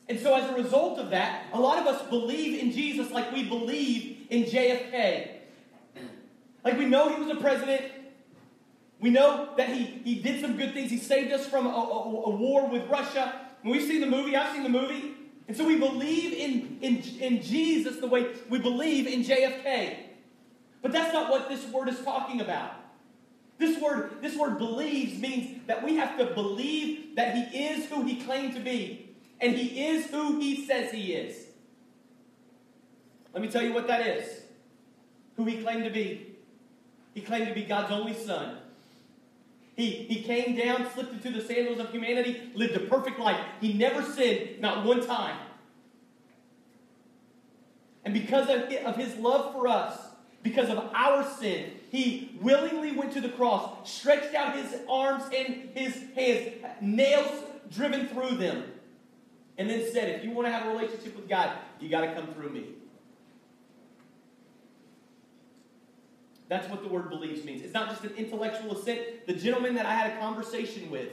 And 0.07 0.19
so, 0.19 0.33
as 0.33 0.49
a 0.49 0.53
result 0.55 0.97
of 0.97 1.11
that, 1.11 1.45
a 1.53 1.59
lot 1.59 1.77
of 1.77 1.85
us 1.85 2.01
believe 2.09 2.59
in 2.59 2.71
Jesus 2.71 3.11
like 3.11 3.31
we 3.31 3.47
believe 3.47 4.25
in 4.29 4.43
JFK. 4.43 5.29
Like 6.63 6.77
we 6.77 6.85
know 6.85 7.15
he 7.15 7.21
was 7.21 7.37
a 7.37 7.39
president. 7.39 7.83
We 8.99 9.11
know 9.11 9.49
that 9.55 9.69
he, 9.69 9.83
he 10.03 10.15
did 10.15 10.41
some 10.41 10.57
good 10.57 10.73
things. 10.73 10.91
He 10.91 10.97
saved 10.97 11.31
us 11.31 11.47
from 11.47 11.67
a, 11.67 11.69
a, 11.69 11.73
a 11.73 12.35
war 12.35 12.67
with 12.67 12.89
Russia. 12.89 13.47
When 13.61 13.71
we've 13.71 13.87
seen 13.87 14.01
the 14.01 14.07
movie, 14.07 14.35
I've 14.35 14.53
seen 14.53 14.63
the 14.63 14.69
movie. 14.69 15.13
And 15.49 15.57
so 15.57 15.65
we 15.65 15.79
believe 15.79 16.31
in, 16.31 16.77
in, 16.79 17.01
in 17.19 17.41
Jesus 17.41 17.97
the 17.97 18.05
way 18.05 18.27
we 18.49 18.59
believe 18.59 19.07
in 19.07 19.23
JFK. 19.23 19.95
But 20.83 20.91
that's 20.91 21.11
not 21.11 21.31
what 21.31 21.49
this 21.49 21.65
word 21.69 21.89
is 21.89 21.99
talking 22.01 22.39
about. 22.39 22.73
This 23.57 23.81
word, 23.81 24.21
this 24.21 24.37
word 24.37 24.59
believes 24.59 25.19
means 25.19 25.61
that 25.65 25.83
we 25.83 25.95
have 25.95 26.19
to 26.19 26.25
believe 26.35 27.15
that 27.15 27.35
he 27.35 27.65
is 27.65 27.87
who 27.87 28.03
he 28.03 28.21
claimed 28.21 28.53
to 28.53 28.59
be. 28.59 29.09
And 29.41 29.55
he 29.55 29.87
is 29.87 30.05
who 30.11 30.39
he 30.39 30.67
says 30.67 30.91
he 30.91 31.13
is. 31.13 31.47
Let 33.33 33.41
me 33.41 33.49
tell 33.49 33.63
you 33.63 33.73
what 33.73 33.87
that 33.87 34.05
is. 34.05 34.41
Who 35.35 35.45
he 35.45 35.63
claimed 35.63 35.83
to 35.85 35.89
be. 35.89 36.35
He 37.15 37.21
claimed 37.21 37.47
to 37.47 37.55
be 37.55 37.63
God's 37.63 37.91
only 37.91 38.13
son. 38.13 38.58
He, 39.79 39.91
he 39.91 40.23
came 40.23 40.57
down, 40.57 40.91
slipped 40.93 41.13
into 41.13 41.31
the 41.31 41.45
sandals 41.45 41.79
of 41.79 41.89
humanity, 41.91 42.51
lived 42.53 42.75
a 42.75 42.81
perfect 42.81 43.17
life. 43.17 43.39
He 43.61 43.71
never 43.71 44.03
sinned, 44.03 44.59
not 44.59 44.85
one 44.85 45.05
time. 45.05 45.37
And 48.03 48.13
because 48.13 48.49
of 48.49 48.69
of 48.85 48.95
his 48.97 49.15
love 49.15 49.53
for 49.53 49.69
us, 49.69 49.97
because 50.43 50.69
of 50.69 50.77
our 50.93 51.23
sin. 51.39 51.71
He 51.91 52.37
willingly 52.41 52.91
went 52.91 53.13
to 53.13 53.21
the 53.21 53.29
cross, 53.29 53.89
stretched 53.89 54.35
out 54.35 54.55
his 54.55 54.75
arms 54.89 55.23
and 55.35 55.69
his 55.73 55.95
hands, 56.13 56.55
nails 56.81 57.43
driven 57.71 58.07
through 58.07 58.37
them, 58.37 58.63
and 59.57 59.69
then 59.69 59.89
said, 59.91 60.09
If 60.09 60.23
you 60.23 60.31
want 60.31 60.47
to 60.47 60.51
have 60.51 60.67
a 60.67 60.69
relationship 60.69 61.15
with 61.15 61.27
God, 61.27 61.57
you 61.79 61.89
got 61.89 62.01
to 62.01 62.13
come 62.13 62.33
through 62.33 62.49
me. 62.49 62.65
That's 66.49 66.67
what 66.67 66.81
the 66.81 66.89
word 66.89 67.09
believes 67.09 67.45
means. 67.45 67.61
It's 67.61 67.73
not 67.73 67.89
just 67.89 68.03
an 68.03 68.13
intellectual 68.17 68.75
assent. 68.75 69.27
The 69.27 69.33
gentleman 69.33 69.75
that 69.75 69.85
I 69.85 69.93
had 69.93 70.13
a 70.13 70.19
conversation 70.19 70.89
with 70.89 71.09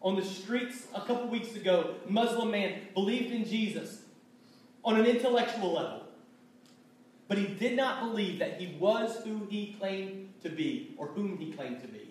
on 0.00 0.16
the 0.16 0.24
streets 0.24 0.86
a 0.94 1.02
couple 1.02 1.28
weeks 1.28 1.54
ago, 1.54 1.96
Muslim 2.08 2.50
man, 2.50 2.80
believed 2.94 3.32
in 3.32 3.44
Jesus 3.44 4.00
on 4.82 4.98
an 4.98 5.04
intellectual 5.04 5.74
level. 5.74 6.04
But 7.28 7.36
he 7.36 7.46
did 7.46 7.76
not 7.76 8.00
believe 8.00 8.38
that 8.38 8.58
he 8.58 8.76
was 8.78 9.22
who 9.24 9.46
he 9.50 9.76
claimed 9.78 10.32
to 10.42 10.48
be 10.48 10.94
or 10.96 11.08
whom 11.08 11.36
he 11.36 11.52
claimed 11.52 11.82
to 11.82 11.88
be. 11.88 12.08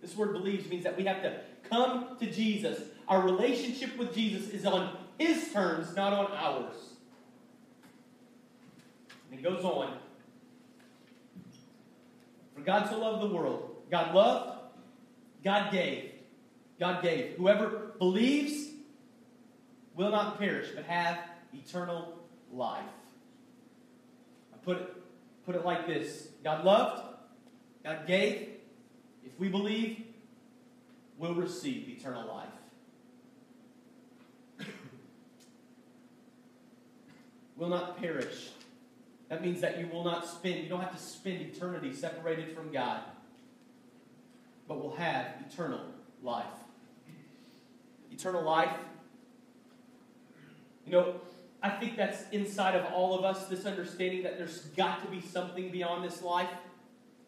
This 0.00 0.16
word 0.16 0.32
believes 0.32 0.68
means 0.68 0.84
that 0.84 0.96
we 0.96 1.04
have 1.04 1.22
to 1.22 1.40
come 1.68 2.16
to 2.20 2.26
Jesus. 2.30 2.78
Our 3.08 3.22
relationship 3.22 3.96
with 3.96 4.14
Jesus 4.14 4.48
is 4.50 4.64
on 4.64 4.96
his 5.18 5.52
terms, 5.52 5.96
not 5.96 6.12
on 6.12 6.30
ours. 6.32 6.76
And 9.30 9.40
he 9.40 9.44
goes 9.44 9.64
on 9.64 9.96
God 12.64 12.88
so 12.88 12.98
loved 12.98 13.22
the 13.22 13.34
world. 13.34 13.76
God 13.90 14.14
loved, 14.14 14.60
God 15.44 15.72
gave. 15.72 16.12
God 16.78 17.02
gave. 17.02 17.36
Whoever 17.36 17.92
believes 17.98 18.70
will 19.94 20.10
not 20.10 20.38
perish, 20.38 20.68
but 20.74 20.84
have 20.84 21.18
eternal 21.52 22.18
life. 22.52 22.82
I 24.52 24.56
put 24.64 24.78
it, 24.78 24.94
put 25.44 25.54
it 25.54 25.64
like 25.64 25.86
this 25.86 26.28
God 26.42 26.64
loved, 26.64 27.02
God 27.84 28.06
gave. 28.06 28.48
If 29.24 29.38
we 29.38 29.48
believe, 29.48 30.02
we'll 31.18 31.34
receive 31.34 31.88
eternal 31.88 32.26
life. 32.26 32.48
will 37.56 37.68
not 37.68 37.98
perish. 37.98 38.50
That 39.32 39.40
means 39.40 39.62
that 39.62 39.80
you 39.80 39.86
will 39.86 40.04
not 40.04 40.28
spend, 40.28 40.62
you 40.62 40.68
don't 40.68 40.82
have 40.82 40.94
to 40.94 41.02
spend 41.02 41.40
eternity 41.40 41.94
separated 41.94 42.54
from 42.54 42.70
God, 42.70 43.00
but 44.68 44.78
will 44.78 44.94
have 44.96 45.24
eternal 45.48 45.80
life. 46.22 46.44
Eternal 48.10 48.42
life. 48.42 48.76
You 50.84 50.92
know, 50.92 51.14
I 51.62 51.70
think 51.70 51.96
that's 51.96 52.24
inside 52.32 52.74
of 52.74 52.92
all 52.92 53.18
of 53.18 53.24
us, 53.24 53.46
this 53.46 53.64
understanding 53.64 54.22
that 54.24 54.36
there's 54.36 54.66
got 54.76 55.02
to 55.02 55.10
be 55.10 55.22
something 55.22 55.70
beyond 55.70 56.04
this 56.04 56.20
life. 56.20 56.50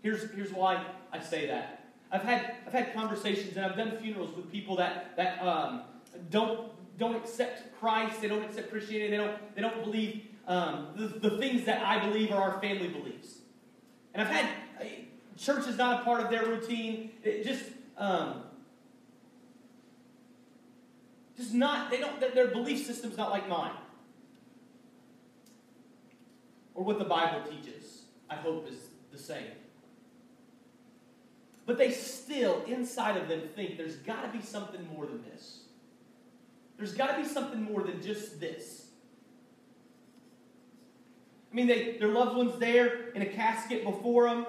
Here's, 0.03 0.31
here's 0.33 0.53
why 0.53 0.85
I 1.11 1.21
say 1.21 1.47
that. 1.47 1.87
I've 2.13 2.25
had, 2.25 2.57
I've 2.67 2.75
had 2.75 2.93
conversations 2.93 3.57
and 3.57 3.65
I've 3.65 3.79
done 3.79 3.97
funerals 3.97 4.37
with 4.37 4.53
people 4.53 4.77
that, 4.77 5.17
that 5.17 5.41
um, 5.41 5.85
don't, 6.29 6.69
don't 6.99 7.17
accept 7.17 7.81
Christ, 7.81 8.21
they 8.21 8.29
don't 8.29 8.45
accept 8.45 8.71
Christianity, 8.71 9.11
they 9.11 9.17
don't, 9.17 9.55
they 9.55 9.63
don't 9.63 9.83
believe 9.83 10.27
um, 10.47 10.89
the, 10.97 11.07
the 11.29 11.39
things 11.39 11.65
that 11.65 11.83
I 11.85 12.07
believe 12.07 12.31
are 12.31 12.41
our 12.53 12.61
family 12.61 12.89
beliefs. 12.89 13.39
And 14.13 14.23
I've 14.23 14.33
had 14.33 14.49
church 15.37 15.67
is 15.67 15.77
not 15.77 16.01
a 16.01 16.05
part 16.05 16.21
of 16.21 16.31
their 16.31 16.47
routine. 16.47 17.11
It 17.23 17.45
just 17.45 17.65
um, 17.97 18.43
just 21.37 21.55
not 21.55 21.91
they 21.91 21.99
don't 21.99 22.21
their 22.35 22.49
belief 22.49 22.87
system's 22.87 23.17
not 23.17 23.31
like 23.31 23.49
mine 23.49 23.73
or 26.75 26.85
what 26.85 26.99
the 26.99 27.05
Bible 27.05 27.43
teaches. 27.49 28.03
I 28.29 28.35
hope 28.37 28.69
is 28.69 28.79
the 29.13 29.19
same. 29.19 29.47
But 31.67 31.79
they 31.79 31.93
still, 31.93 32.63
inside 32.67 33.17
of 33.17 33.29
them, 33.29 33.43
think 33.55 33.79
there's 33.79 33.97
got 33.97 34.31
to 34.31 34.39
be 34.39 34.45
something 34.45 34.87
more 34.95 35.07
than 35.07 35.23
this. 35.25 35.61
There's 36.77 36.93
got 36.93 37.17
to 37.17 37.23
be 37.23 37.29
something 37.29 37.63
more 37.63 37.83
than 37.83 38.03
just 38.03 38.41
this. 38.41 38.84
I 41.55 41.57
mean, 41.57 41.69
they, 41.69 41.99
their 41.99 42.09
loved 42.09 42.37
one's 42.37 42.59
there 42.59 43.11
in 43.15 43.23
a 43.23 43.27
casket 43.27 43.85
before 43.85 44.29
them. 44.29 44.45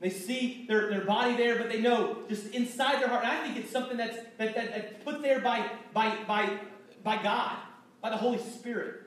They 0.00 0.10
see 0.10 0.64
their, 0.66 0.90
their 0.90 1.04
body 1.04 1.36
there, 1.36 1.56
but 1.56 1.68
they 1.68 1.80
know 1.80 2.24
just 2.28 2.52
inside 2.52 3.00
their 3.00 3.06
heart. 3.06 3.22
And 3.22 3.30
I 3.30 3.44
think 3.44 3.56
it's 3.56 3.70
something 3.70 3.96
that's, 3.96 4.16
that, 4.36 4.56
that, 4.56 5.04
put 5.04 5.22
there 5.22 5.38
by, 5.38 5.70
by, 5.94 6.16
by, 6.26 6.58
by 7.04 7.22
God, 7.22 7.56
by 8.00 8.10
the 8.10 8.16
Holy 8.16 8.38
Spirit. 8.38 9.02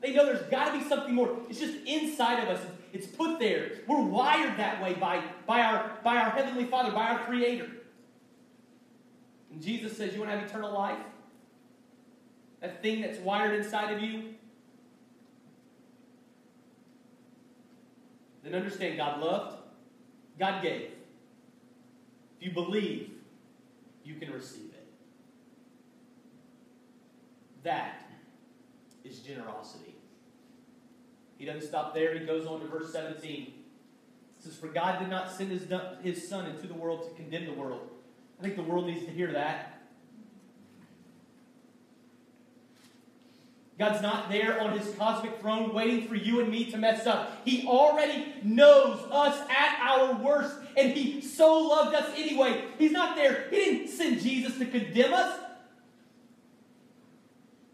They 0.00 0.14
know 0.14 0.24
there's 0.24 0.48
got 0.52 0.72
to 0.72 0.78
be 0.78 0.84
something 0.84 1.12
more. 1.12 1.36
It's 1.48 1.58
just 1.58 1.84
inside 1.84 2.44
of 2.44 2.48
us. 2.48 2.64
It's 2.92 3.08
put 3.08 3.40
there. 3.40 3.72
We're 3.88 4.02
wired 4.02 4.56
that 4.60 4.80
way 4.80 4.94
by, 4.94 5.20
by, 5.48 5.62
our, 5.62 5.98
by 6.04 6.18
our 6.18 6.30
Heavenly 6.30 6.66
Father, 6.66 6.92
by 6.92 7.08
our 7.08 7.18
Creator. 7.24 7.68
And 9.50 9.60
Jesus 9.60 9.96
says, 9.96 10.12
You 10.12 10.20
want 10.20 10.30
to 10.30 10.38
have 10.38 10.48
eternal 10.48 10.72
life? 10.72 10.98
That 12.60 12.82
thing 12.82 13.00
that's 13.00 13.18
wired 13.18 13.60
inside 13.60 13.92
of 13.92 14.00
you? 14.00 14.34
Then 18.46 18.54
understand 18.54 18.96
God 18.96 19.20
loved, 19.20 19.58
God 20.38 20.62
gave. 20.62 20.90
If 22.40 22.46
you 22.46 22.52
believe, 22.52 23.10
you 24.04 24.14
can 24.16 24.32
receive 24.32 24.72
it. 24.72 24.86
That 27.62 28.08
is 29.04 29.18
generosity. 29.20 29.94
He 31.38 31.44
doesn't 31.44 31.68
stop 31.68 31.94
there. 31.94 32.18
He 32.18 32.24
goes 32.24 32.46
on 32.46 32.60
to 32.60 32.66
verse 32.66 32.92
17. 32.92 33.42
It 33.42 33.52
says, 34.38 34.56
For 34.56 34.68
God 34.68 35.00
did 35.00 35.08
not 35.08 35.32
send 35.32 35.50
his, 35.50 35.66
his 36.02 36.28
Son 36.28 36.46
into 36.46 36.66
the 36.66 36.74
world 36.74 37.08
to 37.08 37.14
condemn 37.14 37.46
the 37.46 37.52
world. 37.52 37.90
I 38.38 38.42
think 38.42 38.56
the 38.56 38.62
world 38.62 38.86
needs 38.86 39.04
to 39.06 39.10
hear 39.10 39.32
that. 39.32 39.75
God's 43.78 44.00
not 44.00 44.30
there 44.30 44.58
on 44.60 44.78
his 44.78 44.94
cosmic 44.94 45.38
throne 45.40 45.74
waiting 45.74 46.08
for 46.08 46.14
you 46.14 46.40
and 46.40 46.50
me 46.50 46.70
to 46.70 46.78
mess 46.78 47.06
up. 47.06 47.42
He 47.44 47.66
already 47.66 48.32
knows 48.42 49.00
us 49.10 49.38
at 49.50 49.78
our 49.82 50.14
worst, 50.14 50.56
and 50.78 50.92
he 50.92 51.20
so 51.20 51.58
loved 51.58 51.94
us 51.94 52.10
anyway. 52.16 52.64
He's 52.78 52.92
not 52.92 53.16
there. 53.16 53.48
He 53.50 53.56
didn't 53.56 53.88
send 53.88 54.22
Jesus 54.22 54.56
to 54.58 54.64
condemn 54.64 55.12
us. 55.12 55.38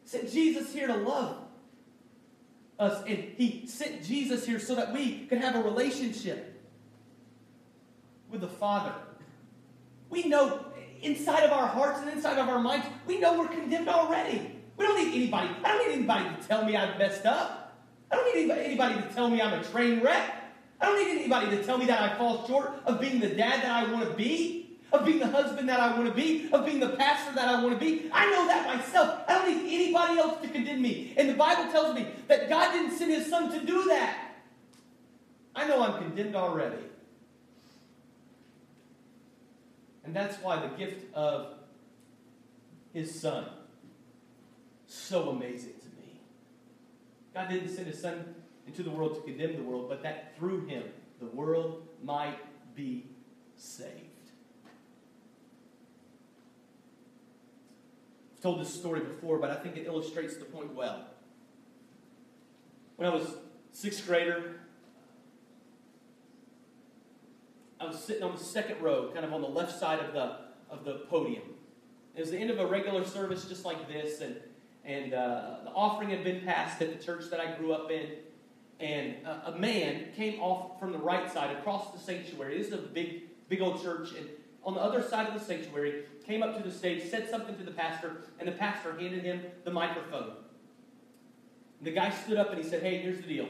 He 0.03 0.09
sent 0.09 0.33
Jesus 0.33 0.73
here 0.73 0.89
to 0.89 0.97
love 0.97 1.37
us, 2.81 3.01
and 3.07 3.19
he 3.37 3.65
sent 3.69 4.03
Jesus 4.03 4.45
here 4.45 4.59
so 4.59 4.75
that 4.75 4.93
we 4.93 5.27
could 5.27 5.39
have 5.39 5.55
a 5.55 5.63
relationship 5.63 6.61
with 8.29 8.41
the 8.41 8.49
Father. 8.49 8.93
We 10.11 10.25
know 10.25 10.67
inside 11.01 11.45
of 11.45 11.53
our 11.53 11.69
hearts 11.69 12.01
and 12.01 12.11
inside 12.11 12.39
of 12.39 12.49
our 12.49 12.59
minds, 12.59 12.87
we 13.07 13.21
know 13.21 13.39
we're 13.39 13.47
condemned 13.47 13.89
already. 13.89 14.62
We 14.77 14.87
don't 14.87 14.97
need 14.97 15.15
anybody. 15.15 15.51
I 15.65 15.69
don't 15.69 15.89
need 15.89 15.95
anybody 15.95 16.25
to 16.25 16.49
tell 16.49 16.65
me 16.65 16.77
I've 16.77 16.99
messed 16.99 17.27
up. 17.27 17.81
I 18.11 18.17
don't 18.17 18.37
need 18.37 18.51
anybody 18.51 18.95
to 18.97 19.15
tell 19.15 19.31
me 19.31 19.41
I'm 19.41 19.59
a 19.59 19.65
train 19.65 20.01
wreck. 20.01 20.35
I 20.81 20.87
don't 20.87 20.99
need 20.99 21.21
anybody 21.21 21.57
to 21.57 21.65
tell 21.65 21.79
me 21.79 21.87
that 21.87 22.03
I 22.03 22.19
fall 22.19 22.47
short 22.47 22.73
of 22.85 23.01
being 23.01 23.21
the 23.21 23.29
dad 23.29 23.63
that 23.63 23.71
I 23.71 23.93
want 23.93 24.09
to 24.09 24.15
be, 24.15 24.79
of 24.93 25.05
being 25.05 25.21
the 25.21 25.29
husband 25.29 25.69
that 25.69 25.81
I 25.81 25.97
want 25.97 26.09
to 26.09 26.15
be, 26.15 26.51
of 26.53 26.67
being 26.67 26.81
the 26.81 26.91
pastor 26.91 27.35
that 27.35 27.49
I 27.49 27.63
want 27.63 27.79
to 27.79 27.85
be. 27.85 28.11
I 28.13 28.29
know 28.31 28.47
that 28.49 28.67
myself. 28.67 29.21
I 29.29 29.35
don't 29.35 29.65
need 29.65 29.75
anybody 29.75 30.19
else 30.19 30.41
to 30.43 30.49
condemn 30.49 30.83
me. 30.83 31.15
And 31.17 31.29
the 31.29 31.35
Bible 31.35 31.71
tells 31.71 31.95
me 31.95 32.09
that 32.29 32.49
God 32.49 32.73
didn't 32.73 32.97
send 32.99 33.13
his 33.13 33.29
son 33.29 33.51
to 33.53 33.65
do 33.65 33.85
that. 33.85 34.35
I 35.55 35.69
know 35.69 35.83
I'm 35.83 36.03
condemned 36.03 36.35
already. 36.35 36.83
And 40.05 40.15
that's 40.15 40.37
why 40.43 40.61
the 40.61 40.69
gift 40.77 41.15
of 41.15 41.55
his 42.93 43.19
son 43.21 43.47
so 44.93 45.31
amazing 45.31 45.73
to 45.81 45.87
me. 46.01 46.21
God 47.35 47.49
didn't 47.49 47.71
send 47.71 47.87
his 47.87 48.01
son 48.01 48.35
into 48.67 48.83
the 48.83 48.91
world 48.91 49.15
to 49.17 49.23
condemn 49.23 49.57
the 49.57 49.63
world, 49.63 49.89
but 49.89 50.03
that 50.03 50.37
through 50.37 50.67
him 50.67 50.85
the 51.19 51.27
world 51.27 51.87
might 52.03 52.39
be 52.75 53.07
saved. 53.57 53.91
I've 58.35 58.43
told 58.43 58.61
this 58.61 58.73
story 58.73 59.01
before, 59.01 59.39
but 59.39 59.51
I 59.51 59.57
think 59.57 59.77
it 59.77 59.87
illustrates 59.87 60.37
the 60.37 60.45
point 60.45 60.75
well. 60.75 61.07
When 62.97 63.09
I 63.09 63.15
was 63.15 63.35
sixth 63.73 64.07
grader, 64.07 64.57
I 67.81 67.87
was 67.87 67.99
sitting 67.99 68.23
on 68.23 68.33
the 68.33 68.43
second 68.43 68.81
row, 68.81 69.11
kind 69.13 69.25
of 69.25 69.33
on 69.33 69.41
the 69.41 69.49
left 69.49 69.79
side 69.79 70.01
of 70.01 70.13
the 70.13 70.37
of 70.71 70.85
the 70.85 71.05
podium. 71.09 71.43
It 72.15 72.21
was 72.21 72.31
the 72.31 72.39
end 72.39 72.51
of 72.51 72.59
a 72.59 72.67
regular 72.67 73.05
service 73.05 73.45
just 73.47 73.65
like 73.65 73.89
this, 73.89 74.21
and 74.21 74.37
and 74.85 75.15
uh, 75.15 75.57
the 75.65 75.71
offering 75.71 76.11
had 76.11 76.25
been 76.25 76.41
passed 76.45 76.83
at 76.83 76.97
the 76.97 77.05
church 77.05 77.31
that 77.31 77.41
I 77.41 77.57
grew 77.57 77.73
up 77.73 77.91
in. 77.91 78.07
And 78.81 79.15
uh, 79.25 79.53
a 79.53 79.59
man 79.59 80.09
came 80.17 80.41
off 80.41 80.81
from 80.81 80.93
the 80.93 80.99
right 80.99 81.31
side 81.31 81.57
across 81.57 81.93
the 81.93 81.99
sanctuary. 81.99 82.59
This 82.59 82.69
is 82.69 82.75
a 82.75 82.79
big, 82.79 83.23
big 83.49 83.61
old 83.61 83.81
church. 83.81 84.11
And 84.19 84.29
on 84.65 84.75
the 84.75 84.81
other 84.81 85.03
side 85.03 85.29
of 85.29 85.35
the 85.35 85.45
sanctuary, 85.45 86.05
came 86.27 86.43
up 86.43 86.57
to 86.57 86.69
the 86.69 86.75
stage, 86.75 87.05
said 87.09 87.29
something 87.29 87.57
to 87.57 87.63
the 87.63 87.71
pastor, 87.71 88.23
and 88.39 88.49
the 88.49 88.53
pastor 88.53 88.99
handed 88.99 89.23
him 89.23 89.43
the 89.65 89.71
microphone. 89.71 90.33
And 91.79 91.87
the 91.87 91.93
guy 91.93 92.11
stood 92.11 92.39
up 92.39 92.51
and 92.51 92.63
he 92.63 92.69
said, 92.69 92.83
Hey, 92.83 92.99
here's 92.99 93.19
the 93.19 93.29
deal. 93.29 93.49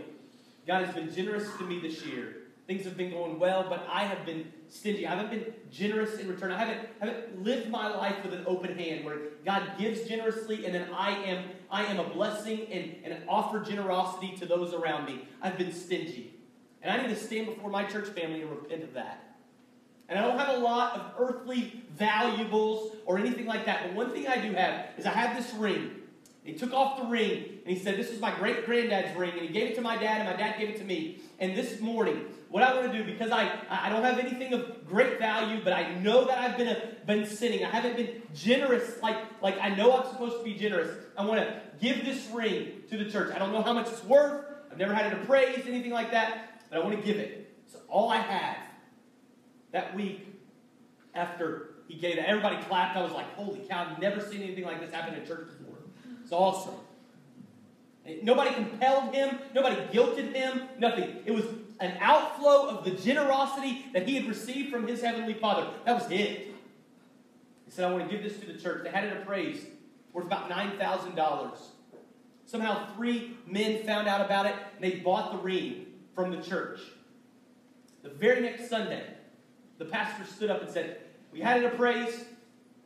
God 0.66 0.84
has 0.84 0.94
been 0.94 1.12
generous 1.12 1.48
to 1.56 1.64
me 1.64 1.80
this 1.80 2.04
year. 2.04 2.36
Things 2.66 2.84
have 2.84 2.96
been 2.96 3.10
going 3.10 3.38
well, 3.38 3.66
but 3.68 3.86
I 3.90 4.04
have 4.04 4.24
been 4.24 4.52
stingy. 4.72 5.06
I 5.06 5.14
haven't 5.14 5.30
been 5.30 5.52
generous 5.70 6.18
in 6.18 6.28
return. 6.28 6.50
I 6.50 6.58
haven't, 6.58 6.88
haven't 6.98 7.44
lived 7.44 7.68
my 7.68 7.94
life 7.94 8.16
with 8.24 8.32
an 8.32 8.44
open 8.46 8.76
hand 8.76 9.04
where 9.04 9.18
God 9.44 9.62
gives 9.78 10.08
generously 10.08 10.64
and 10.64 10.74
then 10.74 10.88
I 10.94 11.10
am, 11.24 11.44
I 11.70 11.84
am 11.84 12.00
a 12.00 12.08
blessing 12.08 12.66
and, 12.72 12.96
and 13.04 13.22
offer 13.28 13.60
generosity 13.60 14.34
to 14.38 14.46
those 14.46 14.72
around 14.72 15.04
me. 15.04 15.28
I've 15.42 15.58
been 15.58 15.72
stingy. 15.72 16.34
And 16.80 16.90
I 16.90 17.06
need 17.06 17.14
to 17.14 17.20
stand 17.20 17.46
before 17.46 17.70
my 17.70 17.84
church 17.84 18.08
family 18.08 18.40
and 18.40 18.50
repent 18.50 18.82
of 18.82 18.94
that. 18.94 19.36
And 20.08 20.18
I 20.18 20.26
don't 20.26 20.38
have 20.38 20.56
a 20.56 20.58
lot 20.58 20.94
of 20.94 21.12
earthly 21.18 21.84
valuables 21.96 22.96
or 23.06 23.18
anything 23.18 23.46
like 23.46 23.66
that. 23.66 23.84
But 23.84 23.94
one 23.94 24.10
thing 24.10 24.26
I 24.26 24.36
do 24.36 24.52
have 24.54 24.86
is 24.98 25.06
I 25.06 25.10
have 25.10 25.36
this 25.36 25.54
ring. 25.54 26.02
He 26.44 26.54
took 26.54 26.72
off 26.72 26.98
the 26.98 27.04
ring 27.04 27.60
and 27.64 27.76
he 27.76 27.82
said, 27.82 27.96
This 27.96 28.10
is 28.10 28.20
my 28.20 28.34
great 28.34 28.66
granddad's 28.66 29.16
ring. 29.16 29.32
And 29.32 29.42
he 29.42 29.48
gave 29.48 29.70
it 29.70 29.74
to 29.76 29.80
my 29.80 29.96
dad, 29.96 30.20
and 30.20 30.28
my 30.28 30.36
dad 30.36 30.58
gave 30.58 30.70
it 30.70 30.78
to 30.78 30.84
me. 30.84 31.20
And 31.38 31.56
this 31.56 31.80
morning, 31.80 32.26
what 32.52 32.62
I 32.62 32.74
want 32.74 32.92
to 32.92 32.98
do, 32.98 33.02
because 33.02 33.30
I, 33.30 33.50
I 33.70 33.88
don't 33.88 34.04
have 34.04 34.18
anything 34.18 34.52
of 34.52 34.86
great 34.86 35.18
value, 35.18 35.62
but 35.64 35.72
I 35.72 35.94
know 36.00 36.26
that 36.26 36.36
I've 36.36 36.58
been, 36.58 36.68
a, 36.68 36.82
been 37.06 37.24
sinning. 37.24 37.64
I 37.64 37.70
haven't 37.70 37.96
been 37.96 38.22
generous 38.34 39.02
like, 39.02 39.16
like 39.40 39.58
I 39.58 39.74
know 39.74 39.96
I'm 39.96 40.06
supposed 40.12 40.36
to 40.36 40.44
be 40.44 40.54
generous. 40.54 40.94
I 41.16 41.24
want 41.24 41.40
to 41.40 41.60
give 41.80 42.04
this 42.04 42.28
ring 42.30 42.82
to 42.90 42.98
the 42.98 43.10
church. 43.10 43.34
I 43.34 43.38
don't 43.38 43.52
know 43.52 43.62
how 43.62 43.72
much 43.72 43.88
it's 43.88 44.04
worth. 44.04 44.44
I've 44.70 44.76
never 44.76 44.92
had 44.92 45.10
it 45.10 45.22
appraised, 45.22 45.66
anything 45.66 45.92
like 45.92 46.10
that, 46.10 46.60
but 46.68 46.78
I 46.78 46.84
want 46.84 46.94
to 46.94 47.02
give 47.02 47.16
it. 47.16 47.54
It's 47.64 47.76
all 47.88 48.10
I 48.10 48.18
have. 48.18 48.58
That 49.70 49.96
week, 49.96 50.28
after 51.14 51.76
he 51.88 51.94
gave 51.94 52.18
it, 52.18 52.24
everybody 52.26 52.62
clapped. 52.64 52.98
I 52.98 53.02
was 53.02 53.12
like, 53.12 53.34
holy 53.34 53.60
cow, 53.60 53.88
I've 53.90 53.98
never 53.98 54.20
seen 54.20 54.42
anything 54.42 54.64
like 54.64 54.78
this 54.78 54.92
happen 54.92 55.14
in 55.14 55.26
church 55.26 55.48
before. 55.58 55.78
It's 56.22 56.32
awesome. 56.32 56.74
Nobody 58.22 58.52
compelled 58.52 59.14
him, 59.14 59.38
nobody 59.54 59.76
guilted 59.90 60.34
him, 60.34 60.68
nothing. 60.78 61.22
It 61.24 61.30
was 61.30 61.44
an 61.82 61.98
outflow 62.00 62.68
of 62.68 62.84
the 62.84 62.92
generosity 62.92 63.86
that 63.92 64.06
he 64.08 64.14
had 64.14 64.28
received 64.28 64.70
from 64.70 64.86
his 64.86 65.02
heavenly 65.02 65.34
Father. 65.34 65.66
That 65.84 66.00
was 66.00 66.10
it. 66.12 66.54
He 67.64 67.70
said, 67.70 67.84
I 67.84 67.92
want 67.92 68.08
to 68.08 68.14
give 68.14 68.22
this 68.22 68.38
to 68.38 68.46
the 68.46 68.58
church. 68.58 68.84
They 68.84 68.90
had 68.90 69.04
it 69.04 69.16
appraised 69.16 69.66
worth 70.12 70.26
about 70.26 70.48
$9,000. 70.48 71.58
Somehow, 72.46 72.94
three 72.94 73.36
men 73.46 73.84
found 73.84 74.06
out 74.06 74.20
about 74.20 74.46
it 74.46 74.54
and 74.76 74.84
they 74.84 75.00
bought 75.00 75.32
the 75.32 75.38
ring 75.38 75.86
from 76.14 76.30
the 76.30 76.40
church. 76.40 76.80
The 78.04 78.10
very 78.10 78.40
next 78.42 78.68
Sunday, 78.68 79.04
the 79.78 79.84
pastor 79.84 80.24
stood 80.24 80.50
up 80.50 80.62
and 80.62 80.70
said, 80.70 80.98
We 81.32 81.40
had 81.40 81.62
it 81.62 81.72
appraised, 81.72 82.24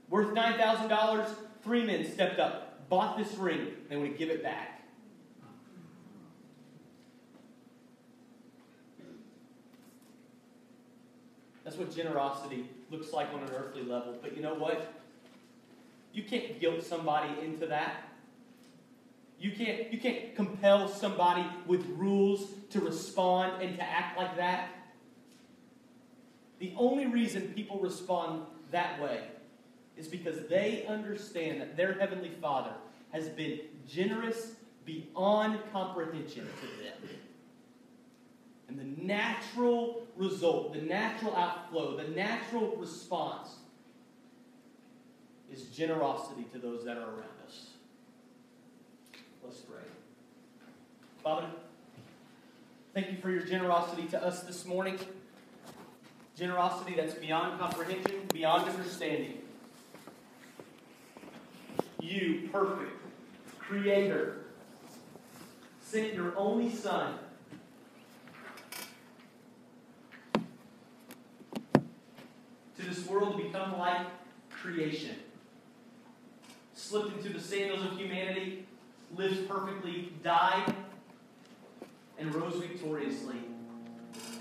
worth 0.08 0.34
$9,000. 0.34 1.34
Three 1.62 1.84
men 1.84 2.10
stepped 2.10 2.38
up, 2.38 2.88
bought 2.88 3.18
this 3.18 3.34
ring, 3.34 3.58
and 3.58 3.88
they 3.90 3.96
want 3.96 4.12
to 4.12 4.18
give 4.18 4.30
it 4.30 4.42
back. 4.42 4.75
That's 11.66 11.78
what 11.78 11.92
generosity 11.92 12.70
looks 12.92 13.12
like 13.12 13.26
on 13.34 13.42
an 13.42 13.50
earthly 13.50 13.82
level. 13.82 14.14
But 14.22 14.36
you 14.36 14.40
know 14.40 14.54
what? 14.54 14.94
You 16.12 16.22
can't 16.22 16.60
guilt 16.60 16.84
somebody 16.84 17.28
into 17.44 17.66
that. 17.66 18.08
You 19.40 19.50
can't, 19.50 19.92
you 19.92 19.98
can't 19.98 20.36
compel 20.36 20.86
somebody 20.86 21.44
with 21.66 21.84
rules 21.96 22.50
to 22.70 22.78
respond 22.78 23.60
and 23.60 23.76
to 23.78 23.82
act 23.82 24.16
like 24.16 24.36
that. 24.36 24.68
The 26.60 26.72
only 26.76 27.06
reason 27.06 27.52
people 27.56 27.80
respond 27.80 28.42
that 28.70 29.02
way 29.02 29.22
is 29.96 30.06
because 30.06 30.46
they 30.46 30.84
understand 30.86 31.60
that 31.60 31.76
their 31.76 31.94
Heavenly 31.94 32.30
Father 32.40 32.74
has 33.10 33.28
been 33.30 33.58
generous 33.88 34.52
beyond 34.84 35.58
comprehension 35.72 36.46
to 36.60 36.66
them. 36.84 37.16
And 38.68 38.78
the 38.78 39.04
natural 39.04 40.06
result, 40.16 40.72
the 40.72 40.80
natural 40.80 41.36
outflow, 41.36 41.96
the 41.96 42.08
natural 42.08 42.76
response 42.76 43.50
is 45.52 45.64
generosity 45.66 46.44
to 46.52 46.58
those 46.58 46.84
that 46.84 46.96
are 46.96 47.08
around 47.08 47.38
us. 47.46 47.68
Let's 49.44 49.60
pray. 49.60 49.78
Father, 51.22 51.46
thank 52.92 53.10
you 53.12 53.18
for 53.18 53.30
your 53.30 53.42
generosity 53.42 54.06
to 54.08 54.22
us 54.22 54.42
this 54.42 54.64
morning. 54.64 54.98
Generosity 56.36 56.94
that's 56.96 57.14
beyond 57.14 57.58
comprehension, 57.60 58.22
beyond 58.32 58.68
understanding. 58.68 59.38
You, 62.00 62.48
perfect 62.52 62.92
Creator, 63.58 64.38
sent 65.80 66.14
your 66.14 66.36
only 66.36 66.70
Son 66.70 67.18
this 72.86 73.06
world 73.06 73.36
to 73.36 73.44
become 73.44 73.78
like 73.78 74.06
creation. 74.50 75.16
Slipped 76.74 77.16
into 77.16 77.32
the 77.32 77.40
sandals 77.40 77.84
of 77.84 77.98
humanity, 77.98 78.66
lived 79.16 79.48
perfectly, 79.48 80.12
died, 80.22 80.74
and 82.18 82.34
rose 82.34 82.56
victoriously. 82.56 83.36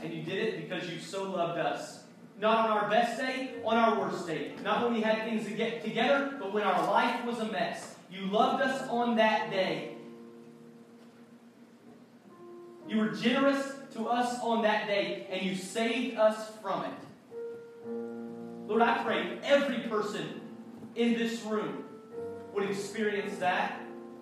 And 0.03 0.13
you 0.13 0.23
did 0.23 0.37
it 0.37 0.61
because 0.61 0.89
you 0.89 0.99
so 0.99 1.31
loved 1.31 1.59
us. 1.59 2.03
Not 2.39 2.69
on 2.69 2.77
our 2.77 2.89
best 2.89 3.17
day, 3.19 3.55
on 3.63 3.77
our 3.77 3.99
worst 3.99 4.27
day. 4.27 4.51
Not 4.63 4.83
when 4.83 4.93
we 4.93 5.01
had 5.01 5.23
things 5.23 5.45
to 5.45 5.51
get 5.51 5.83
together, 5.83 6.35
but 6.39 6.53
when 6.53 6.63
our 6.63 6.85
life 6.87 7.23
was 7.25 7.39
a 7.39 7.45
mess. 7.45 7.95
You 8.11 8.25
loved 8.27 8.61
us 8.61 8.87
on 8.89 9.15
that 9.15 9.49
day. 9.49 9.95
You 12.87 12.97
were 12.97 13.09
generous 13.09 13.73
to 13.93 14.07
us 14.07 14.39
on 14.41 14.61
that 14.63 14.87
day, 14.87 15.27
and 15.31 15.41
you 15.41 15.55
saved 15.55 16.17
us 16.17 16.51
from 16.61 16.83
it. 16.83 17.04
Lord, 18.67 18.81
I 18.81 19.03
pray 19.03 19.37
every 19.43 19.79
person 19.89 20.41
in 20.95 21.13
this 21.13 21.41
room 21.43 21.83
would 22.53 22.69
experience 22.69 23.37
that, 23.37 23.81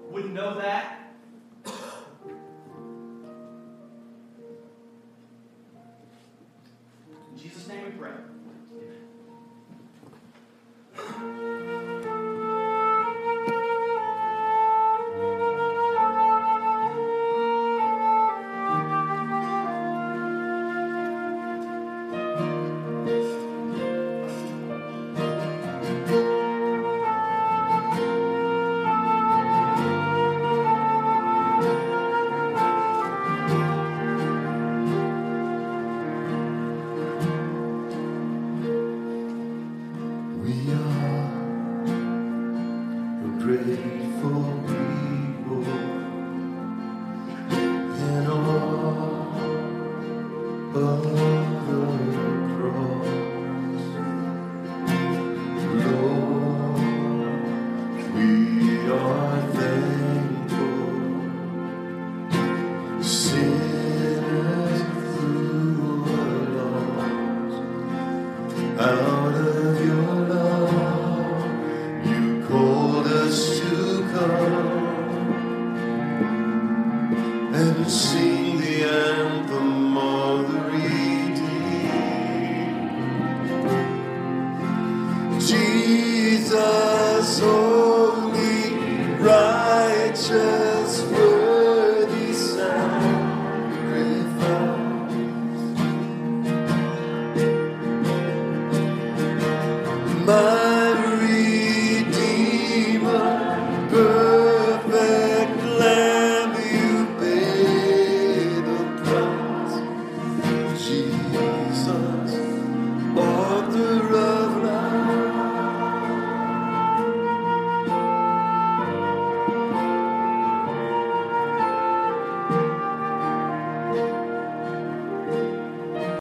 would 0.09 0.31
know 0.31 0.59
that. 0.59 0.99
In 7.31 7.37
Jesus' 7.37 7.67
name 7.67 7.85
we 7.85 7.91
pray. 7.91 8.11
Jesus, 10.95 11.52